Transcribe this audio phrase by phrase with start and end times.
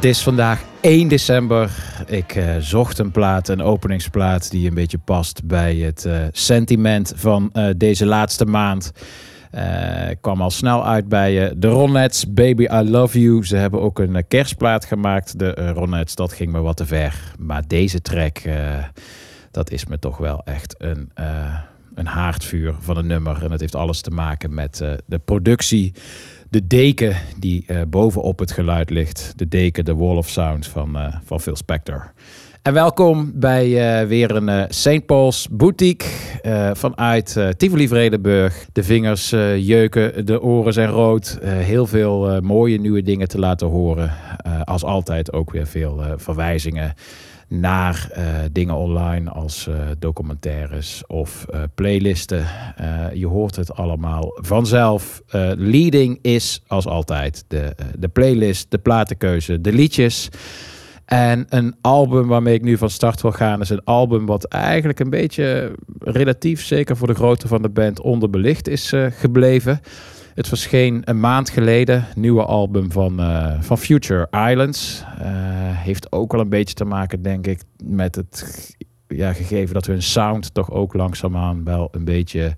[0.00, 1.70] Het is vandaag 1 december.
[2.06, 7.12] Ik eh, zocht een plaat, een openingsplaat die een beetje past bij het eh, sentiment
[7.16, 8.92] van eh, deze laatste maand.
[10.10, 13.44] Ik kwam al snel uit bij de Ronettes, Baby I Love You.
[13.44, 16.14] Ze hebben ook een kerstplaat gemaakt, de Ronettes.
[16.14, 17.32] Dat ging me wat te ver.
[17.38, 18.42] Maar deze track,
[19.50, 21.10] dat is me toch wel echt een,
[21.94, 23.44] een haardvuur van een nummer.
[23.44, 25.94] En het heeft alles te maken met de productie
[26.50, 29.32] de deken die eh, bovenop het geluid ligt.
[29.36, 32.12] De deken, de Wall of Sound van, eh, van Phil Spector.
[32.62, 35.06] En welkom bij eh, weer een eh, St.
[35.06, 36.06] Paul's Boutique
[36.42, 38.66] eh, vanuit eh, Tivoli Vredenburg.
[38.72, 41.38] De vingers jeuken, de oren zijn rood.
[41.42, 44.12] Heel veel mooie nieuwe dingen te laten horen.
[44.64, 46.94] Als altijd ook weer veel verwijzingen
[47.50, 48.08] naar
[48.52, 52.46] dingen online als documentaires of eh, playlisten.
[53.14, 55.22] Je hoort het allemaal vanzelf.
[55.56, 60.28] Leading is als altijd de, de playlist, de platenkeuze, de liedjes.
[61.12, 65.00] En een album waarmee ik nu van start wil gaan is een album wat eigenlijk
[65.00, 69.80] een beetje relatief, zeker voor de grootte van de band, onderbelicht is eh, gebleven.
[70.34, 75.04] Het verscheen een maand geleden, nieuwe album van, eh, van Future Islands.
[75.18, 75.26] Eh,
[75.76, 78.74] heeft ook wel een beetje te maken, denk ik, met het
[79.08, 82.56] ja, gegeven dat hun sound toch ook langzaamaan wel een beetje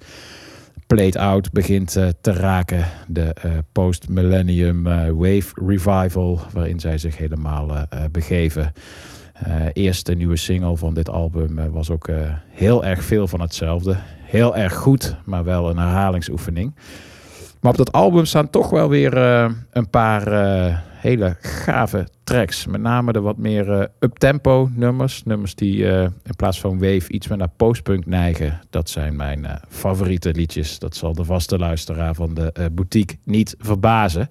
[0.95, 2.85] played out begint eh, te raken.
[3.07, 8.73] De eh, post-millennium eh, wave revival, waarin zij zich helemaal begeven.
[9.73, 12.09] Eerste nieuwe single van dit album was ook
[12.49, 13.97] heel erg veel van hetzelfde.
[14.23, 16.75] Heel erg goed, maar wel een herhalingsoefening.
[17.61, 19.17] Maar op dat album staan toch wel weer
[19.71, 20.25] een paar
[21.03, 22.67] hele gave tracks.
[22.67, 25.23] Met name de wat meer eh, up-tempo nummers.
[25.25, 28.61] Nummers die eh, in plaats van wave iets meer naar postpunk neigen.
[28.71, 30.79] Dat zijn mijn eh, favoriete liedjes.
[30.79, 34.29] Dat zal de vaste luisteraar van de boutique niet verbazen.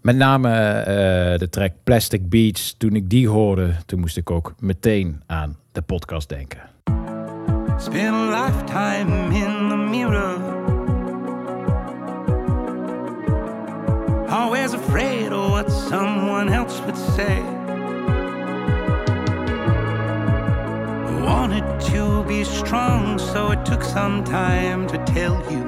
[0.00, 0.50] Met name
[1.38, 2.74] de track Plastic Beach.
[2.78, 6.60] Toen ik die hoorde, toen moest ik ook meteen aan de podcast denken.
[7.78, 10.61] Spend a lifetime in the mirror.
[14.32, 17.42] always afraid of what someone else would say.
[21.10, 25.64] I wanted to be strong, so it took some time to tell you.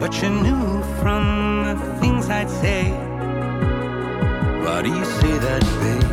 [0.00, 2.90] But you knew from the things I'd say.
[4.64, 6.12] Why do you say that, babe?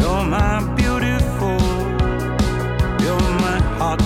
[0.00, 1.60] You're my beautiful,
[3.04, 4.02] you're my heart,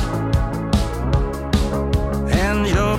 [2.44, 2.97] and you're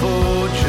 [0.00, 0.65] fortune.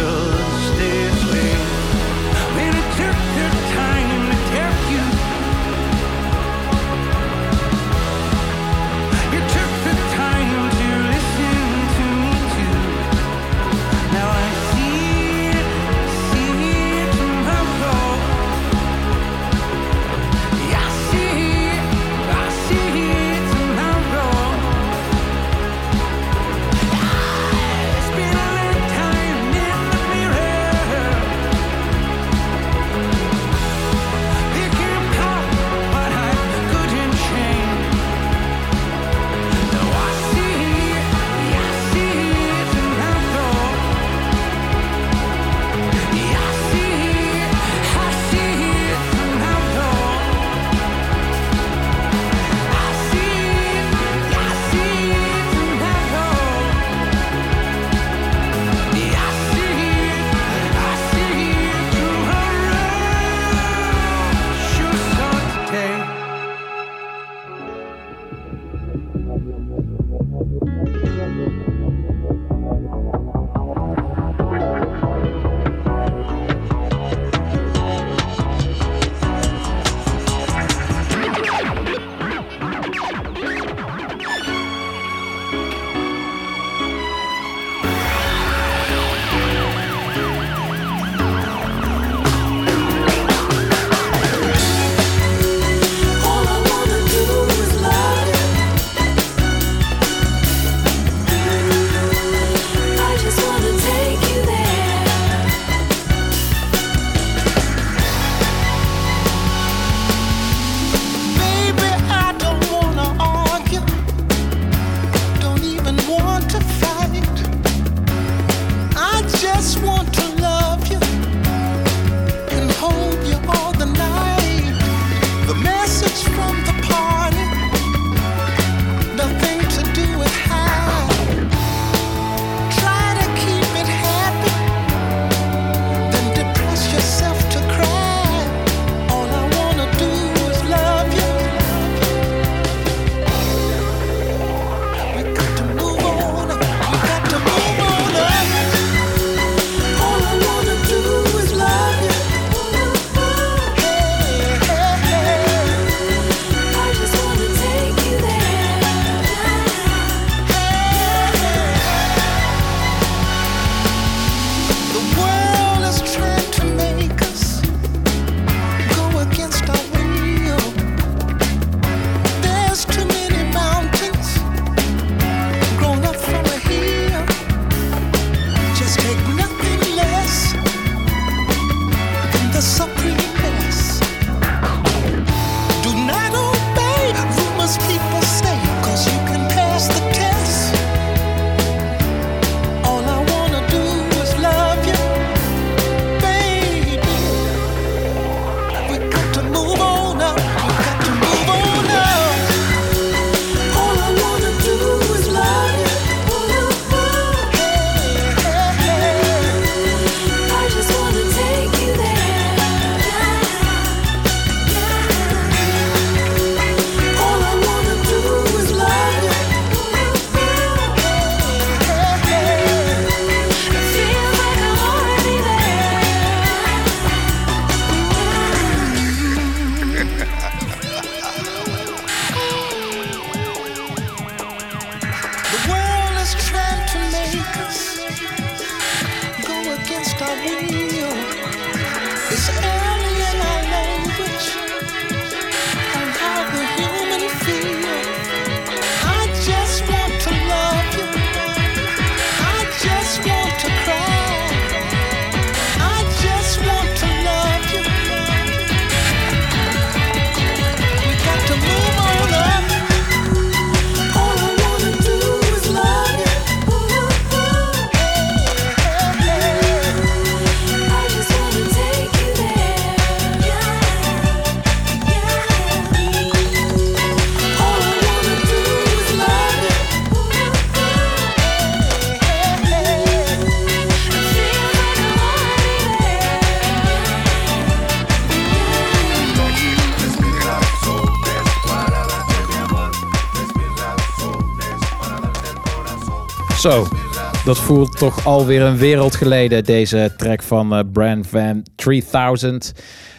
[296.67, 302.74] Dat voelt toch alweer een wereld geleden, deze track van eh, Brand Van 3000.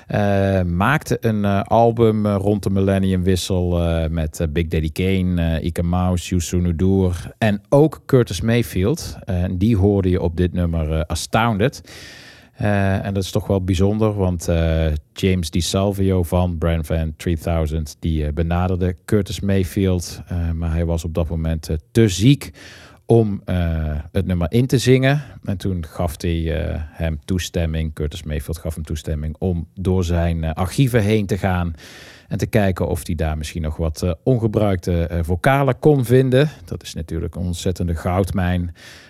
[0.06, 3.78] Eh, maakte een eh, album rond de millenniumwissel
[4.10, 9.18] met Big Daddy Kane, Ike Mouse, Youssou N'Dour en ook Curtis Mayfield.
[9.24, 11.82] En die hoorde je op dit nummer Astounded.
[12.52, 14.48] En dat is toch wel bijzonder, want
[15.12, 20.22] James DiSalvio van Brand Van 3000 die benaderde Curtis Mayfield,
[20.54, 22.52] maar hij was op dat moment te ziek
[23.10, 23.56] om eh,
[24.12, 25.22] het nummer in te zingen.
[25.44, 30.44] En toen gaf hij eh, hem toestemming, Curtis Mayfield gaf hem toestemming om door zijn
[30.44, 31.72] eh, archieven heen te gaan
[32.28, 36.50] en te kijken of hij daar misschien nog wat ongebruikte vocalen kon vinden.
[36.64, 38.60] Dat is natuurlijk een ontzettende goudmijn.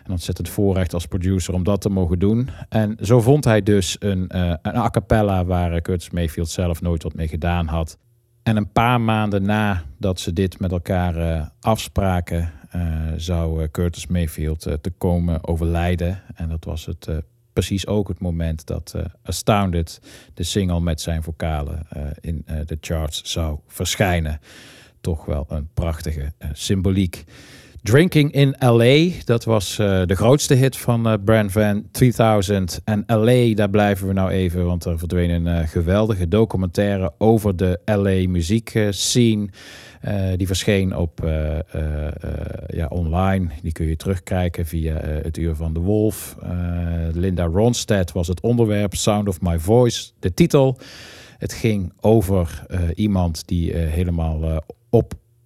[0.05, 2.49] Een ontzettend voorrecht als producer om dat te mogen doen.
[2.69, 7.15] En zo vond hij dus een, een a cappella waar Curtis Mayfield zelf nooit wat
[7.15, 7.99] mee gedaan had.
[8.43, 12.53] En een paar maanden nadat ze dit met elkaar afspraken,
[13.17, 16.23] zou eh, Curtis Mayfield eh, te komen overlijden.
[16.35, 17.17] En dat was het eh,
[17.53, 20.01] precies ook het moment dat eh, Astounded,
[20.35, 24.41] de single met zijn vocalen, eh, in eh, de charts zou verschijnen.
[25.01, 27.25] Toch wel een prachtige eh, symboliek.
[27.83, 32.81] Drinking in LA, dat was eh, de grootste hit van eh, Brand Van 3000.
[32.85, 37.57] En LA, daar blijven we nou even, want er verdween een eh, geweldige documentaire over
[37.57, 39.49] de LA muziekscene.
[40.01, 41.21] Eh die verscheen op
[42.67, 43.49] ja, online.
[43.63, 46.37] Die kun je terugkijken via het Uur van de Wolf.
[47.13, 50.79] Linda Ronstadt was het onderwerp, Sound of My Voice, de titel.
[51.39, 54.57] Het ging over iemand die helemaal eh,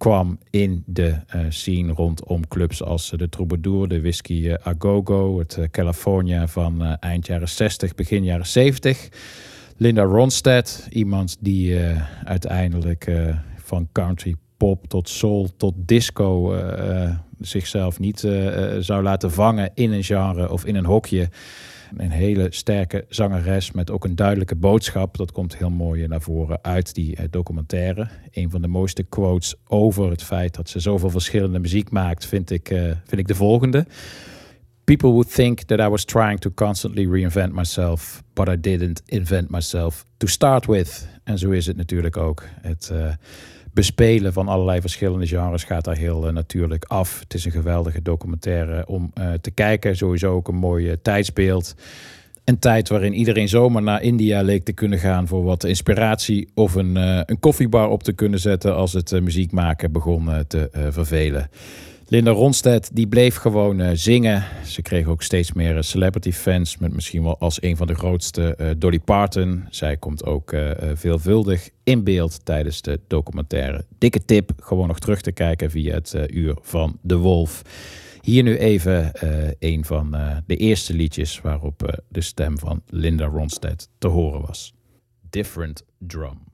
[0.03, 4.75] opkwam in de eh, scene rondom clubs als eh, de Troubadour, de Whisky eh, A
[4.77, 9.09] Go Go, het California van eind jaren 60, begin jaren 70.
[9.77, 11.77] Linda Ronstadt, iemand die
[12.23, 13.11] uiteindelijk
[13.55, 16.55] van country pop tot soul tot disco
[17.39, 18.19] zichzelf niet
[18.79, 21.29] zou laten vangen in een genre of in een hokje.
[21.97, 25.17] Een hele sterke zangeres met ook een duidelijke boodschap.
[25.17, 28.07] Dat komt heel mooi naar voren uit die eh, documentaire.
[28.31, 32.51] Een van de mooiste quotes over het feit dat ze zoveel verschillende muziek maakt, vind
[32.51, 33.85] ik, eh, vind ik de volgende.
[34.83, 39.49] People would think that I was trying to constantly reinvent myself, but I didn't invent
[39.49, 41.07] myself to start with.
[41.23, 42.43] En zo is het natuurlijk ook.
[42.61, 43.13] Het eh,
[43.73, 47.19] bespelen van allerlei verschillende genres gaat daar heel eh, natuurlijk af.
[47.19, 49.95] Het is een geweldige documentaire om eh, te kijken.
[49.95, 51.75] Sowieso ook een mooi eh, tijdsbeeld.
[52.43, 56.75] Een tijd waarin iedereen zomaar naar India leek te kunnen gaan voor wat inspiratie of
[56.75, 56.95] een,
[57.29, 61.49] een koffiebar op te kunnen zetten als het muziek maken begon te vervelen.
[62.13, 64.43] Linda Ronstadt die bleef gewoon eh, zingen.
[64.65, 66.77] Ze kreeg ook steeds meer eh, celebrity fans.
[66.77, 69.65] Met misschien wel als een van de grootste eh, Dolly Parton.
[69.69, 70.55] Zij komt ook
[70.93, 73.85] veelvuldig in beeld tijdens de documentaire.
[73.97, 77.61] Dikke tip, gewoon nog terug te kijken via het uur van De Wolf.
[78.21, 79.11] Hier nu even
[79.59, 80.15] een van
[80.45, 84.73] de eerste liedjes waarop de stem van Linda Ronstadt te horen was.
[85.29, 86.52] Different Drum.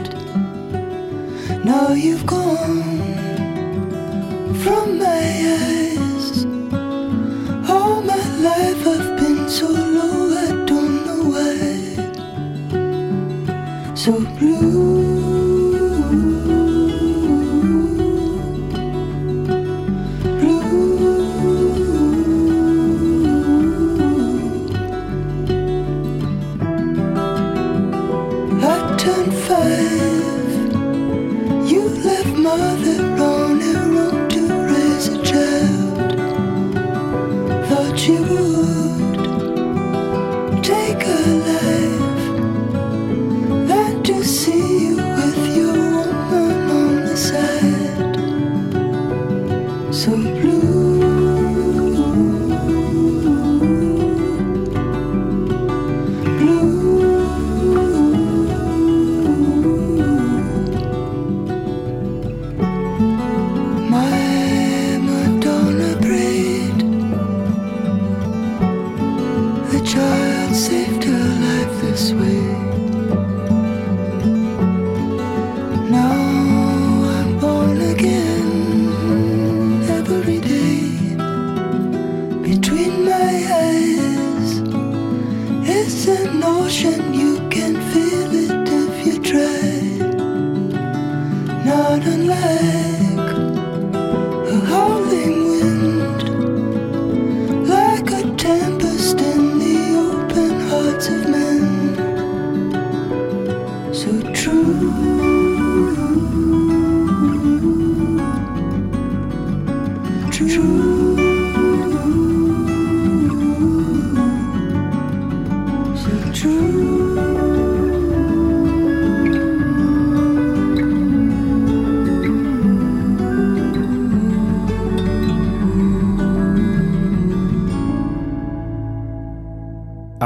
[1.63, 2.83] Now you've gone
[4.63, 5.25] from my
[5.59, 6.45] eyes.
[7.69, 11.55] All my life I've been so low, I don't know why.
[13.95, 14.94] So blue.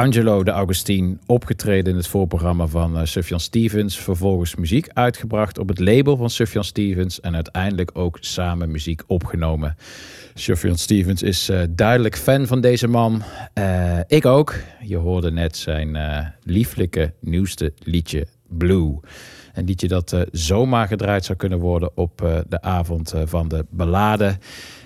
[0.10, 4.00] Angelo de Augustine opgetreden in het voorprogramma van eh, Sufjan Stevens.
[4.00, 7.20] Vervolgens muziek uitgebracht op het label van Sufjan Stevens.
[7.20, 9.76] En uiteindelijk ook samen muziek opgenomen.
[10.34, 13.24] Sufjan Stevens is eh, duidelijk fan van deze man.
[13.54, 14.56] Eh, ik ook.
[14.84, 15.98] Je hoorde net zijn
[16.44, 19.00] lieflijke nieuwste liedje Blue.
[19.54, 24.38] Een liedje dat zomaar gedraaid zou kunnen worden op de avond van de ballade.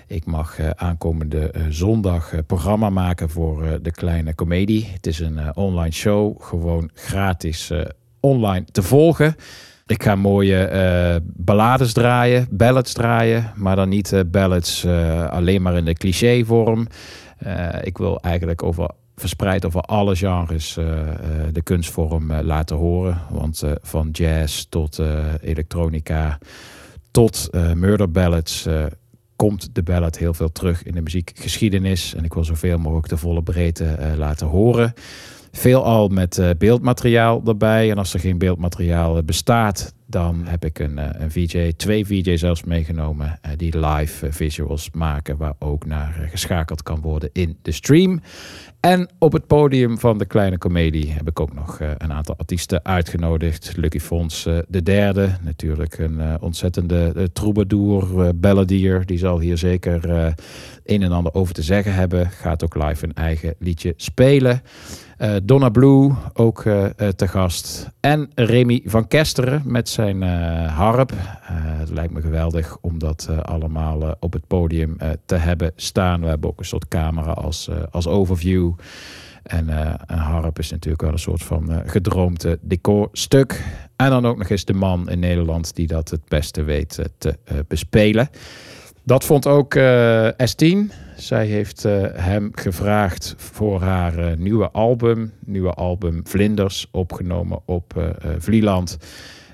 [0.06, 4.88] Ik mag eh, aankomende eh, zondag eh, programma maken voor de kleine comedie.
[4.92, 7.72] Het is een online show, gewoon gratis
[8.20, 9.36] online te volgen.
[9.86, 14.86] Ik ga mooie ballades draaien, ballads draaien, maar dan niet eh, ballads
[15.30, 16.86] alleen maar in de cliché-vorm.
[17.82, 20.74] Ik wil eigenlijk over, verspreid over alle genres
[21.52, 23.20] de kunstvorm laten horen.
[23.30, 25.00] Want van jazz tot
[25.40, 26.38] elektronica
[27.10, 28.66] tot murder ballads
[29.44, 32.14] komt de ballad heel veel terug in de muziekgeschiedenis.
[32.14, 34.94] En ik wil zoveel mogelijk de volle breedte eh, laten horen.
[35.56, 37.90] Veelal met eh, beeldmateriaal erbij.
[37.90, 42.06] En als er geen beeldmateriaal eh, bestaat, dan heb ik een, eh, een VJ, twee
[42.06, 47.72] VJ's zelfs meegenomen, die live visuals maken, waar ook naar geschakeld kan worden in de
[47.72, 48.20] stream.
[48.80, 52.84] En op het podium van de Kleine Comedie heb ik ook nog een aantal artiesten
[52.84, 53.72] uitgenodigd.
[53.76, 59.06] Lucky Fons de derde, natuurlijk een ontzettende troubadour, balladier.
[59.06, 60.08] Die zal hier zeker
[60.84, 62.30] een en ander over te zeggen hebben.
[62.30, 64.62] Gaat ook live een eigen liedje spelen.
[65.16, 67.90] Eh, Donna Blue ook eh, eh, te gast.
[68.00, 70.22] En Remy van Kesteren met zijn
[70.68, 71.12] harp.
[71.42, 74.96] Het lijkt me geweldig om dat allemaal op het podium
[75.26, 76.20] te hebben staan.
[76.20, 78.72] We hebben ook een soort camera als, als overview.
[79.42, 79.68] En
[80.06, 83.64] een harp is natuurlijk wel een soort van gedroomde decorstuk.
[83.96, 87.38] En dan ook nog eens de man in Nederland die dat het beste weet te
[87.68, 88.28] bespelen.
[89.04, 90.92] Dat vond ook eh, S10.
[91.16, 95.32] Zij heeft eh, hem gevraagd voor haar eh, nieuwe album.
[95.44, 98.96] Nieuwe album Vlinders, opgenomen op eh, Vlieland.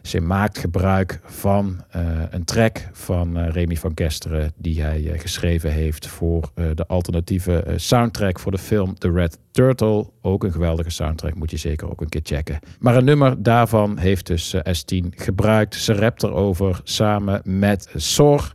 [0.03, 1.85] Ze maakt gebruik van
[2.31, 4.53] een track van Remy van Kesteren...
[4.57, 10.07] die hij geschreven heeft voor de alternatieve soundtrack voor de film The Red Turtle.
[10.23, 12.59] Ook een geweldige soundtrack, moet je zeker ook een keer checken.
[12.79, 15.75] Maar een nummer daarvan heeft dus eh, S10 gebruikt.
[15.75, 18.55] Ze rapt erover samen met Sor...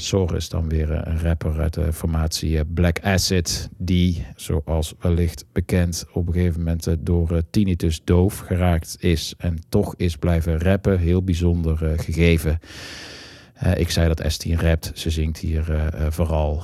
[0.00, 3.68] Sor is dan weer eh, een rapper uit de formatie eh, Black Acid.
[3.76, 9.34] Die, zoals wellicht bekend, op een gegeven moment eh, door tinnitus doof geraakt is.
[9.38, 10.98] En toch is blijven rappen.
[10.98, 12.58] Heel bijzonder gegeven.
[13.74, 14.90] Ik zei dat S10 rapt.
[14.94, 16.62] Ze zingt hier vooral.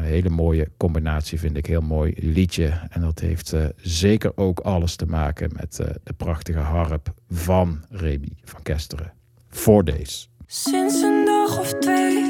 [0.00, 1.66] Hele mooie combinatie vind ik.
[1.66, 2.80] Heel mooi liedje.
[2.90, 8.62] En dat heeft zeker ook alles te maken met de prachtige harp van Remy van
[8.62, 9.12] Kesteren.
[9.48, 10.28] Four Days.
[10.50, 12.27] Sinds een dag of twee,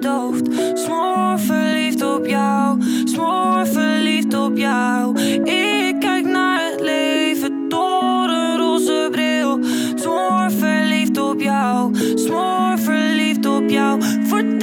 [0.00, 0.46] verdoofd.
[0.74, 5.20] Smoor verliefd op jou, smoor verliefd op jou.
[5.44, 9.58] Ik kijk naar het leven door een roze bril.
[9.94, 14.02] Smoor verliefd op jou, smoor verliefd op jou.
[14.28, 14.58] Voor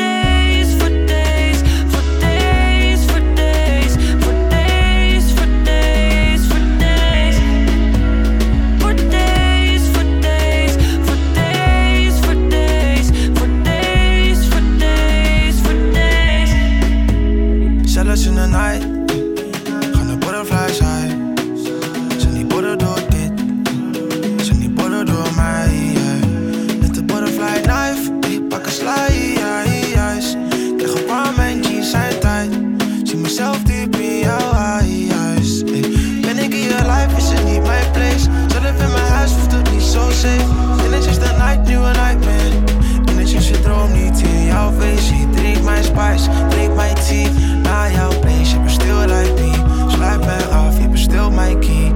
[47.07, 49.51] Na naar jouw place, je bent stil like me.
[49.87, 51.93] Sluit me af, je bent mijn key.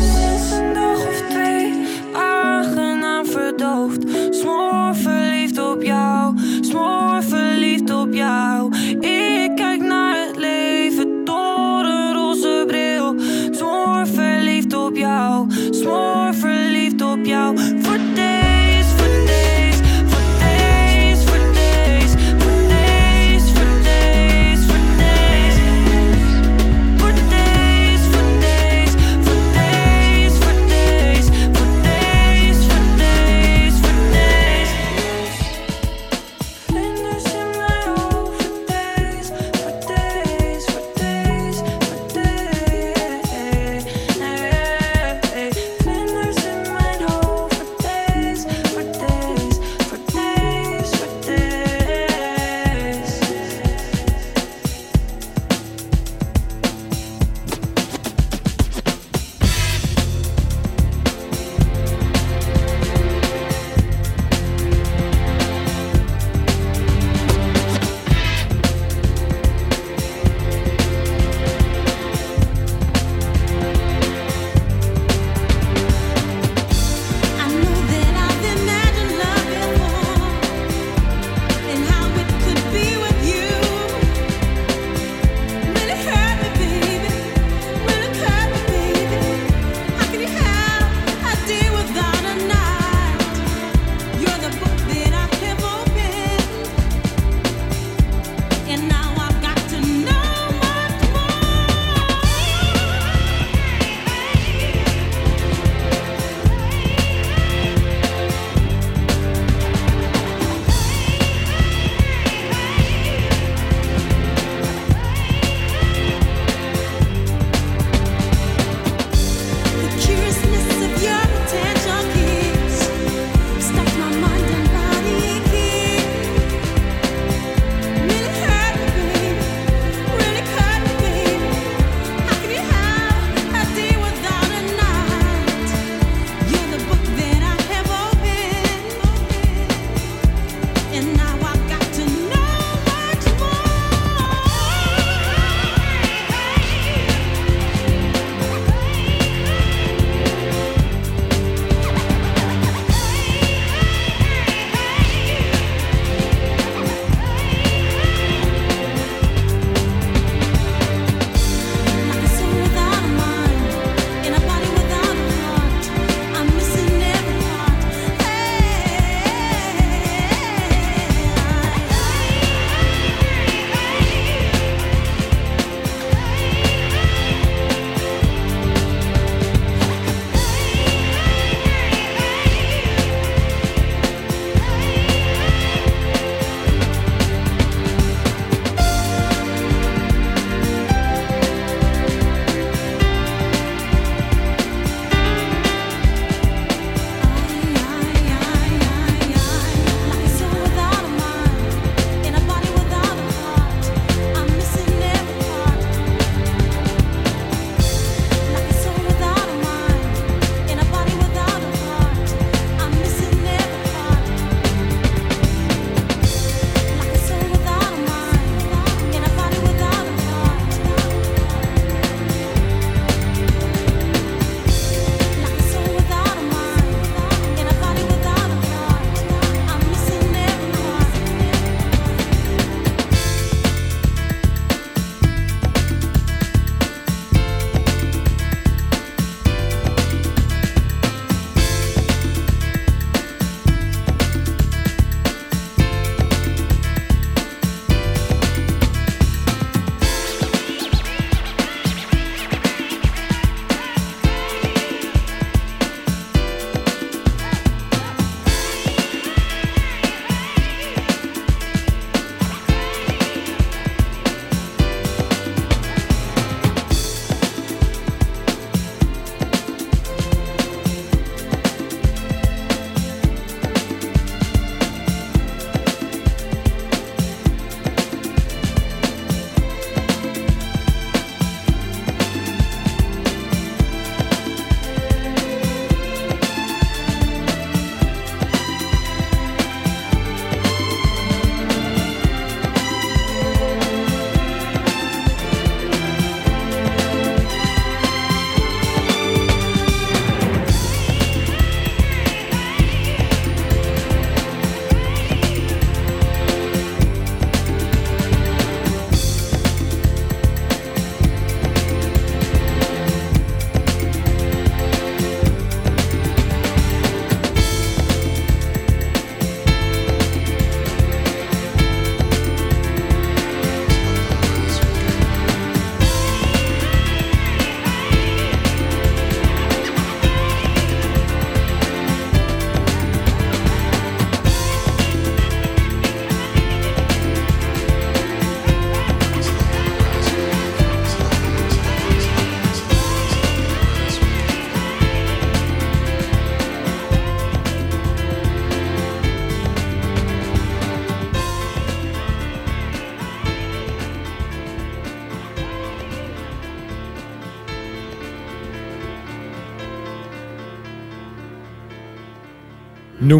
[0.00, 1.72] Sinds een dag of twee,
[2.12, 4.06] aangenaam verdoofd.
[4.30, 8.76] Smoor verliefd op jou, smoor verliefd op jou.
[9.00, 13.14] Ik kijk naar het leven door een roze bril.
[13.50, 17.80] Smoor verliefd op jou, smoor verliefd op jou.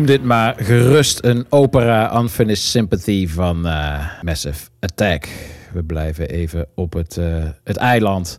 [0.02, 5.28] Noem dit maar gerust een opera Unfinished Sympathy van eh, Massive Attack.
[5.72, 8.38] We blijven even op het, eh, het eiland.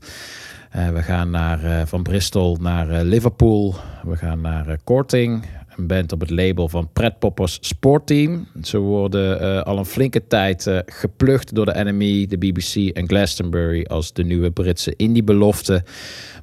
[0.69, 3.75] Eh, we gaan naar, van Bristol naar Liverpool.
[4.03, 5.45] We gaan naar Korting,
[5.77, 8.47] een band op het label van Pret Poppers Sportteam.
[8.61, 13.07] Ze worden eh, al een flinke tijd eh, geplukt door de NME, de BBC en
[13.07, 15.83] Glastonbury als de nieuwe Britse indie-belofte.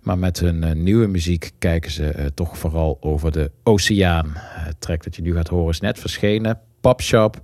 [0.02, 4.32] Maar met hun eh, nieuwe muziek kijken ze toch vooral over de oceaan.
[4.36, 7.40] Het track dat je nu gaat horen is net verschenen, Pop Shop.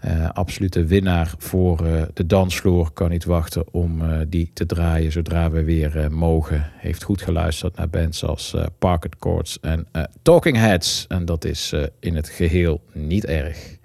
[0.00, 2.90] Eh, absolute winnaar voor eh, de dansvloer.
[2.92, 6.70] Kan niet wachten om eh, die te draaien zodra we weer mogen.
[6.76, 9.86] Heeft goed geluisterd naar bands als Parket Courts en
[10.22, 11.04] Talking Heads.
[11.08, 13.75] En dat is in het geheel niet erg.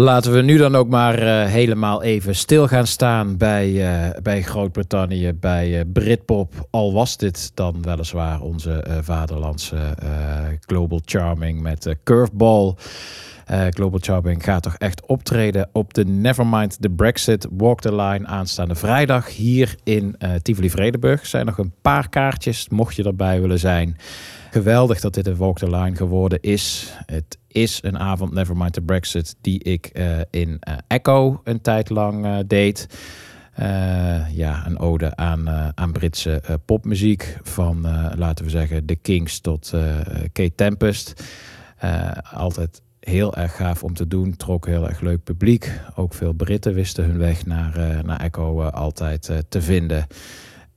[0.00, 4.42] Laten we nu dan ook maar eh, helemaal even stil gaan staan bij, eh, bij
[4.42, 6.68] Groot-Brittannië, bij eh, Britpop.
[6.70, 9.94] Al was dit dan weliswaar onze vaderlandse
[10.60, 12.74] Global Charming met Curveball.
[13.70, 18.74] Global Charming gaat toch echt optreden op de Nevermind the Brexit Walk the Line aanstaande
[18.74, 21.26] vrijdag hier in Tivoli Vredenburg.
[21.26, 23.96] Zijn nog een paar kaartjes, mocht je erbij willen zijn.
[24.50, 26.92] Geweldig dat dit een Walk the Line geworden is.
[27.06, 31.90] Het is een avond Nevermind the Brexit die ik eh, in eh, Echo een tijd
[31.90, 32.88] lang eh, deed.
[34.32, 37.38] Ja, een ode aan, aan Britse popmuziek.
[37.42, 37.80] Van,
[38.16, 39.70] laten we zeggen, The Kings tot
[40.32, 41.24] Kate Tempest.
[42.32, 44.36] Altijd heel erg gaaf om te doen.
[44.36, 45.80] Trok heel erg leuk publiek.
[45.94, 50.06] Ook veel Britten wisten hun weg naar, naar Echo altijd te vinden.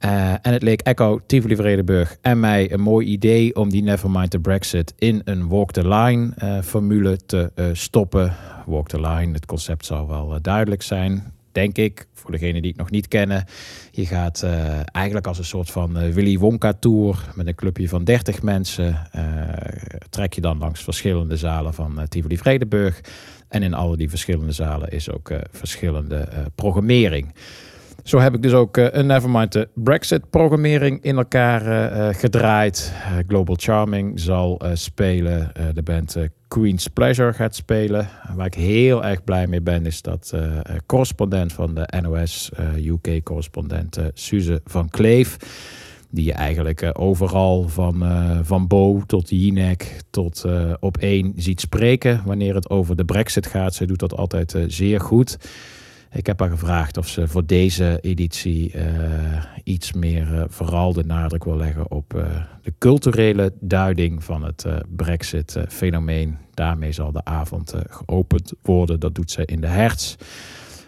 [0.04, 4.32] Eh, en het leek Echo, Tivoli Vredenburg en mij een mooi idee om die Nevermind
[4.32, 8.36] the Brexit in een Walk the Line eh, formule te eh, stoppen.
[8.66, 12.80] Walk the Line, het concept zal wel duidelijk zijn, denk ik, voor degenen die het
[12.80, 13.46] nog niet kennen.
[13.92, 14.44] Je gaat
[14.92, 19.08] eigenlijk als een soort van Willy Wonka tour met een clubje van 30 mensen.
[20.10, 23.02] trek je dan langs verschillende zalen van Tivoli Vredenburg.
[23.48, 27.34] En in alle die verschillende zalen is ook verschillende programmering.
[28.04, 32.16] Zo heb ik dus ook eh, een Nevermind the Brexit programmering in elkaar eh, eh,
[32.16, 32.94] gedraaid.
[33.28, 35.52] Global Charming zal spelen.
[35.74, 38.08] De band Queen's Pleasure gaat spelen.
[38.36, 40.34] Waar ik heel erg blij mee ben is dat
[40.86, 45.38] correspondent van de NOS, UK-correspondent Suze van Kleef
[46.10, 48.04] die je eigenlijk overal van,
[48.44, 50.46] van Bo tot Jinek tot
[50.80, 53.76] op één ziet spreken wanneer het over de brexit gaat.
[53.76, 55.38] Ze doet dat altijd zeer goed.
[56.14, 61.04] Ik heb haar gevraagd of ze voor deze editie eh, iets meer eh, vooral de
[61.04, 62.26] nadruk wil leggen op eh,
[62.62, 66.38] de culturele duiding van het brexit-fenomeen.
[66.54, 69.00] Daarmee zal de avond geopend worden.
[69.00, 70.16] Dat doet ze in de hertz.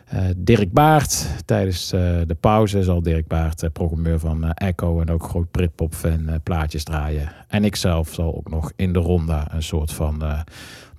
[0.05, 5.51] Eh, Dirk Baart, tijdens de pauze zal Dirk Baart, programmeur van Echo en ook groot
[5.51, 7.31] Britpop-fan, plaatjes draaien.
[7.47, 10.23] En ik zelf zal ook nog in de ronde een soort van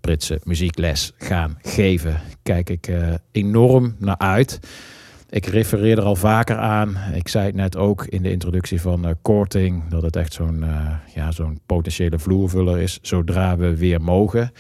[0.07, 2.21] Britse muziekles gaan geven.
[2.43, 4.61] Kijk ik eh, enorm naar uit.
[5.29, 6.97] Ik refereer er al vaker aan.
[7.15, 10.63] Ik zei het net ook in de introductie van eh, Korting, dat het echt zo'n
[10.63, 14.53] eh, ja, zo'n potentiële vloervuller is zodra we weer mogen.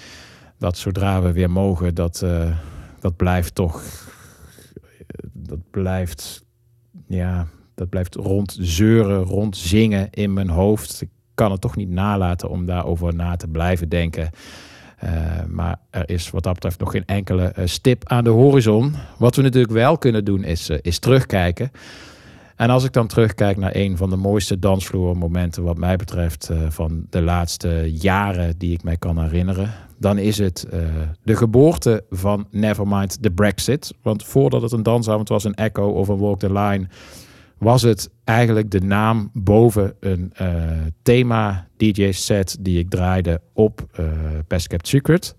[0.59, 2.25] Dat zodra we weer mogen, dat,
[3.01, 3.83] dat blijft toch
[5.33, 6.45] dat blijft,
[7.09, 11.01] ja, dat blijft rondzeuren, rondzingen in mijn hoofd.
[11.01, 14.31] Ik kan het toch niet nalaten om daarover na te blijven denken.
[14.97, 15.11] Eh,
[15.49, 18.95] maar er is wat dat betreft nog geen enkele eh, stip aan de horizon.
[19.19, 21.71] Wat we natuurlijk wel kunnen doen is, eh, is terugkijken.
[22.57, 27.07] En als ik dan terugkijk naar een van de mooiste dansvloermomenten wat mij betreft van
[27.11, 30.67] de laatste jaren die ik mij kan herinneren, dan is het
[31.23, 33.95] de geboorte van Nevermind the Brexit.
[34.03, 36.89] Want voordat het een dansavond was, een Echo of een Walk the Line,
[37.59, 40.49] was het eigenlijk de naam boven een eh,
[41.03, 44.05] thema DJ-set die ik draaide op eh
[44.47, 45.37] Best Secret.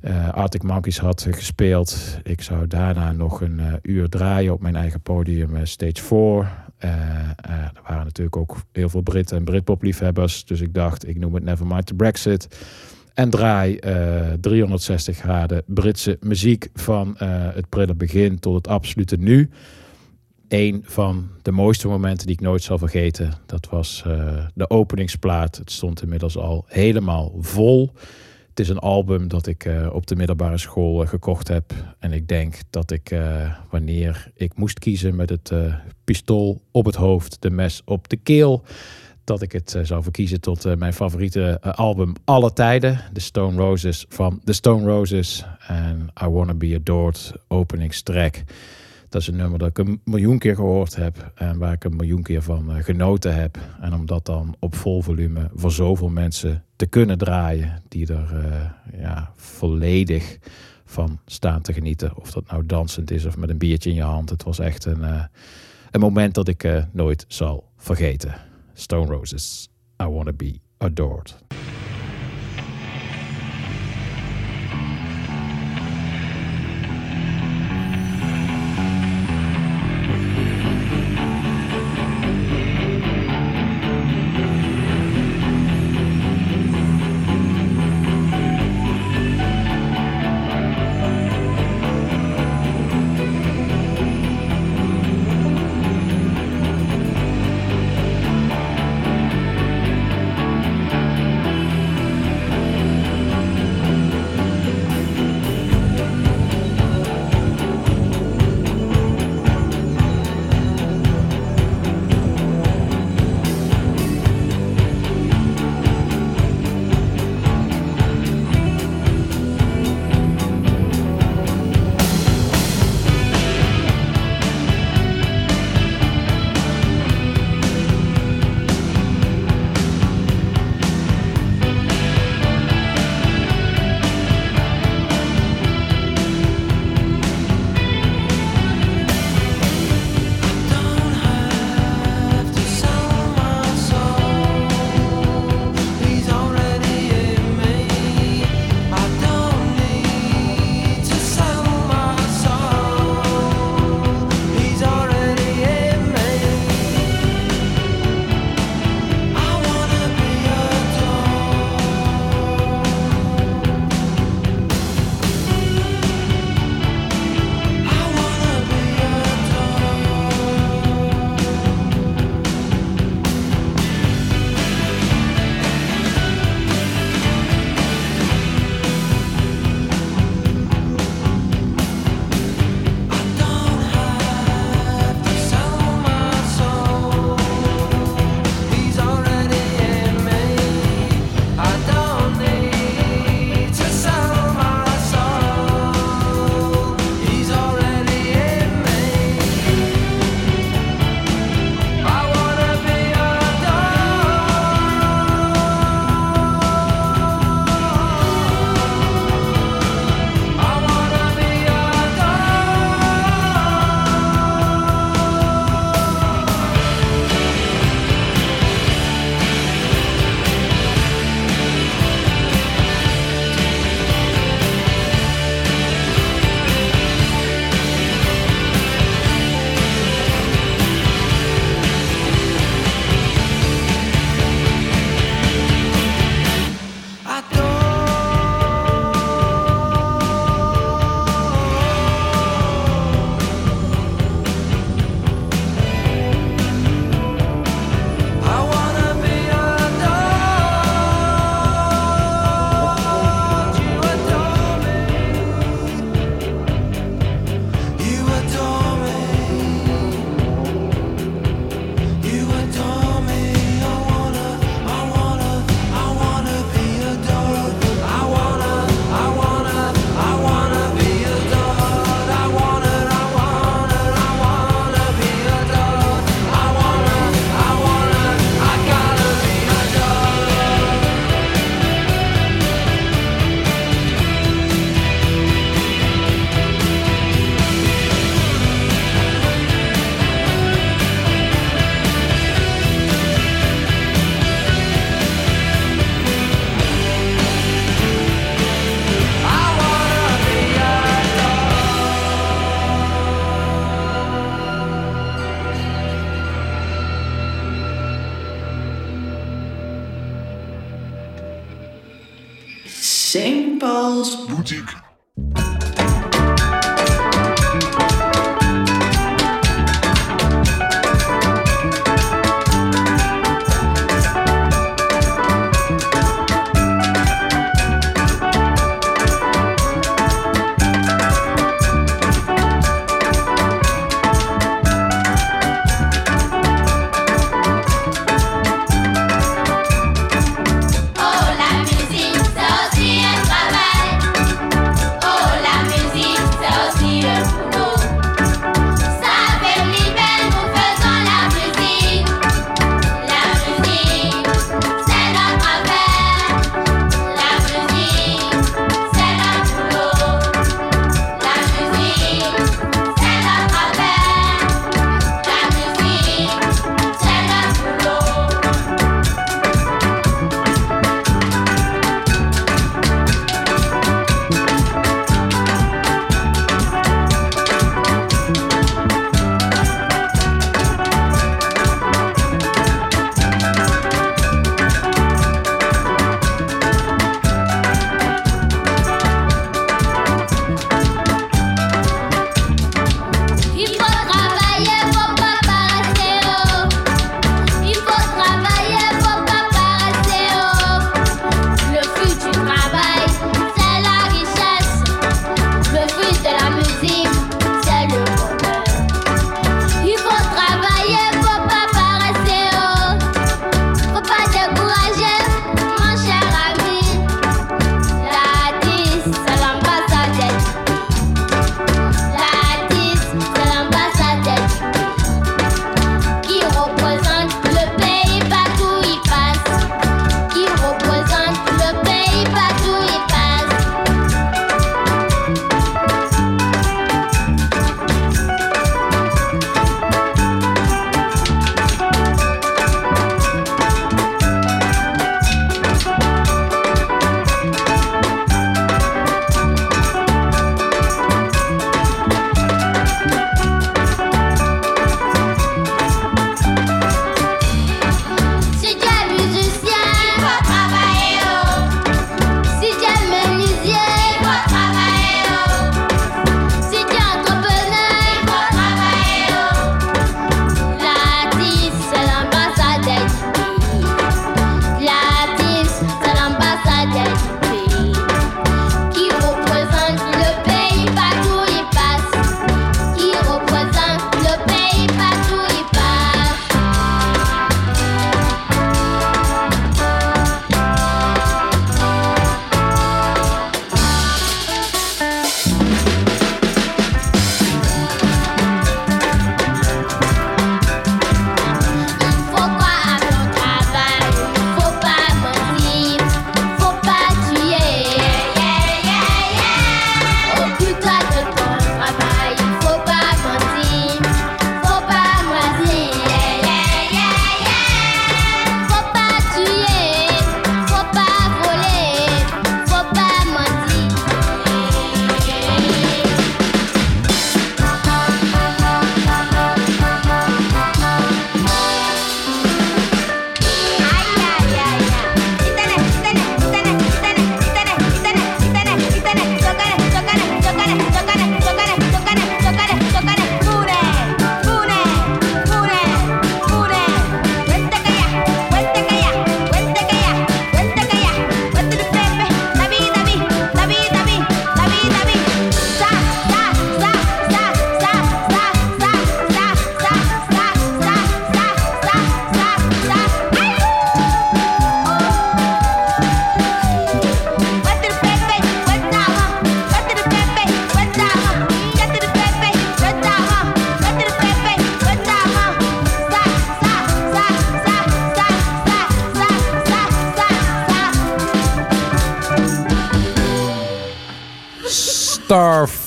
[0.00, 2.18] Eh, Arctic Monkeys had gespeeld.
[2.22, 6.68] Ik zou daarna nog een uur draaien op mijn eigen podium, Stage 4.
[6.80, 10.44] Eh, eh, er waren natuurlijk ook heel veel Britten en Britpop-liefhebbers.
[10.44, 12.48] Dus ik dacht, ik noem het Nevermind the Brexit.
[13.14, 17.14] En draai eh, 360 graden Britse muziek van
[17.54, 19.50] het prille begin tot het absolute nu.
[20.50, 25.56] Een van de mooiste momenten die ik nooit zal vergeten, dat was eh, de openingsplaat.
[25.56, 27.92] Het stond inmiddels al helemaal vol.
[28.48, 31.72] Het is een album dat ik eh, op de middelbare school eh, gekocht heb.
[31.98, 33.16] En ik denk dat ik,
[33.70, 35.52] wanneer ik moest kiezen met het
[36.04, 38.62] pistool op het hoofd, de mes op de keel,
[39.24, 43.00] dat ik het zou verkiezen tot mijn favoriete album alle tijden.
[43.12, 45.44] The Stone Roses van The Stone Roses.
[45.66, 48.42] En I Wanna Be Adored, openingstrack.
[49.10, 51.96] Dat is een nummer dat ik een miljoen keer gehoord heb en waar ik een
[51.96, 53.58] miljoen keer van eh, genoten heb.
[53.80, 58.36] En om dat dan op vol volume voor zoveel mensen te kunnen draaien, die er
[58.36, 60.38] eh, ja, volledig
[60.84, 62.16] van staan te genieten.
[62.16, 64.30] Of dat nou dansend is of met een biertje in je hand.
[64.30, 65.24] Het was echt een, eh,
[65.90, 68.34] een moment dat ik nooit zal vergeten.
[68.74, 69.68] Stone Roses,
[70.02, 71.38] I Wanna Be Adored.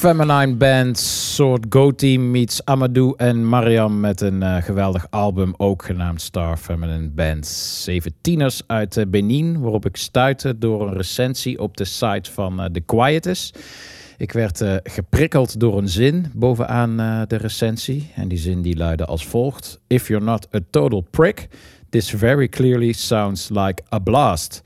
[0.04, 6.22] feminine band, soort Go-Team meets Amadou en Mariam met een eh, geweldig album, ook genaamd
[6.22, 7.48] Star Feminine Band.
[7.48, 12.66] Zeventieners uit eh, Benin, waarop ik stuitte door een recensie op de site van eh,
[12.66, 13.54] The Quietus.
[14.18, 19.26] Ik werd geprikkeld door een zin bovenaan de recensie en die zin die luidde als
[19.26, 19.80] volgt.
[19.88, 21.48] If you're not a total prick,
[21.90, 24.62] this very clearly sounds like a blast.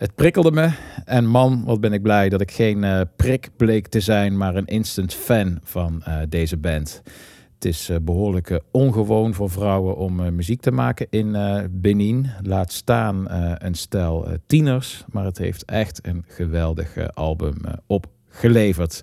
[0.00, 0.70] Het prikkelde me.
[1.04, 4.54] En man, wat ben ik blij dat ik geen eh, prik bleek te zijn, maar
[4.56, 7.02] een instant fan van eh, deze band.
[7.54, 11.36] Het is eh, behoorlijk eh, ongewoon voor vrouwen om muziek te maken in
[11.70, 12.30] Benin.
[12.42, 13.24] Laat staan
[13.58, 19.02] een stel tieners, maar het heeft echt een geweldig album opgeleverd.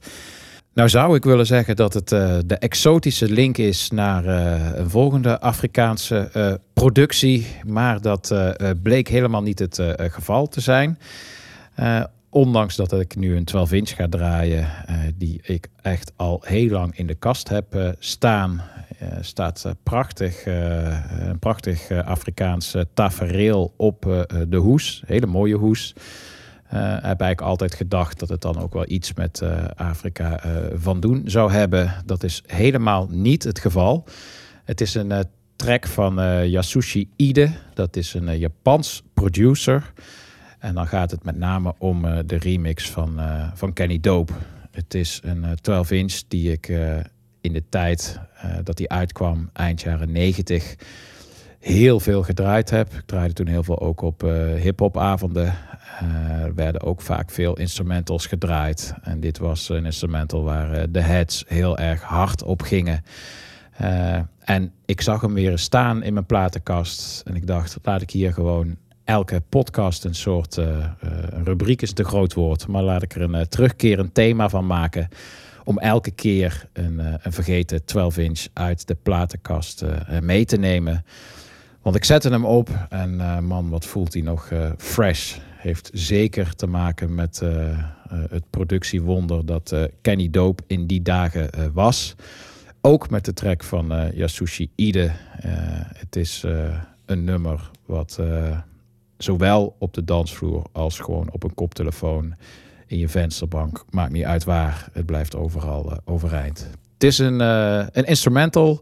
[0.78, 4.90] Nou zou ik willen zeggen dat het eh, de exotische link is naar eh, een
[4.90, 7.48] volgende Afrikaanse eh, productie.
[7.66, 8.36] Maar dat
[8.84, 11.00] bleek helemaal niet het geval te zijn.
[12.30, 14.68] Ondanks dat ik nu een 12 inch ga draaien,
[15.16, 18.62] die ik echt al heel lang in de kast heb staan.
[19.22, 25.04] Staat prachtig, een prachtig Afrikaans eh, tafereel op de hoes.
[25.06, 25.94] Hele mooie hoes.
[26.68, 30.52] Eh, heb eigenlijk altijd gedacht dat het dan ook wel iets met eh, Afrika eh,
[30.76, 31.94] van doen zou hebben.
[32.06, 34.06] Dat is helemaal niet het geval.
[34.64, 36.16] Het is een track van
[36.50, 37.50] Yasushi Ide.
[37.74, 39.94] Dat is een Japans producer.
[40.60, 43.20] En dan gaat het met name om de remix van,
[43.54, 44.34] van Kenny Dope.
[44.72, 46.68] Het is een eh, 12 inch die ik
[47.42, 48.20] in de tijd
[48.64, 50.76] dat die uitkwam, eind jaren 90,
[51.60, 52.94] heel veel gedraaid heb.
[52.94, 54.22] Ik draaide toen heel veel ook op
[54.58, 55.46] hip-hop avonden.
[55.48, 55.77] Eh,
[56.42, 58.94] er werden ook vaak veel instrumentals gedraaid.
[59.02, 63.04] En dit was een instrumental waar eh, de heads heel erg hard op gingen.
[63.78, 67.22] Eh, en ik zag hem weer staan in mijn platenkast.
[67.26, 70.90] En ik dacht, laat ik hier gewoon elke podcast een soort eh, eh,
[71.30, 72.68] een rubriek is te groot woord.
[72.68, 75.08] Maar laat ik er een eh, terugkerend thema van maken.
[75.64, 80.58] Om elke keer een, eh, een vergeten 12 inch uit de platenkast eh, mee te
[80.58, 81.04] nemen.
[81.88, 85.38] Want ik zette hem op en eh, man, wat voelt hij nog eh, fresh.
[85.68, 87.80] Heeft zeker te maken met eh, eh,
[88.30, 92.16] het productiewonder dat eh, Kenny Dope in die dagen was.
[92.82, 95.12] Ook met de track van Yasushi Ide.
[95.94, 96.46] Het is
[97.06, 98.20] een nummer wat
[99.18, 102.36] zowel op de dansvloer als gewoon op een koptelefoon
[102.86, 106.70] in je vensterbank, maakt niet uit waar, het blijft overal overeind.
[106.94, 108.80] Het is een, een instrumental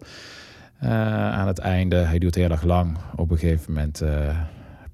[0.79, 1.95] aan het einde.
[1.95, 2.97] Hij duurt heel erg lang.
[3.15, 4.01] Op een gegeven moment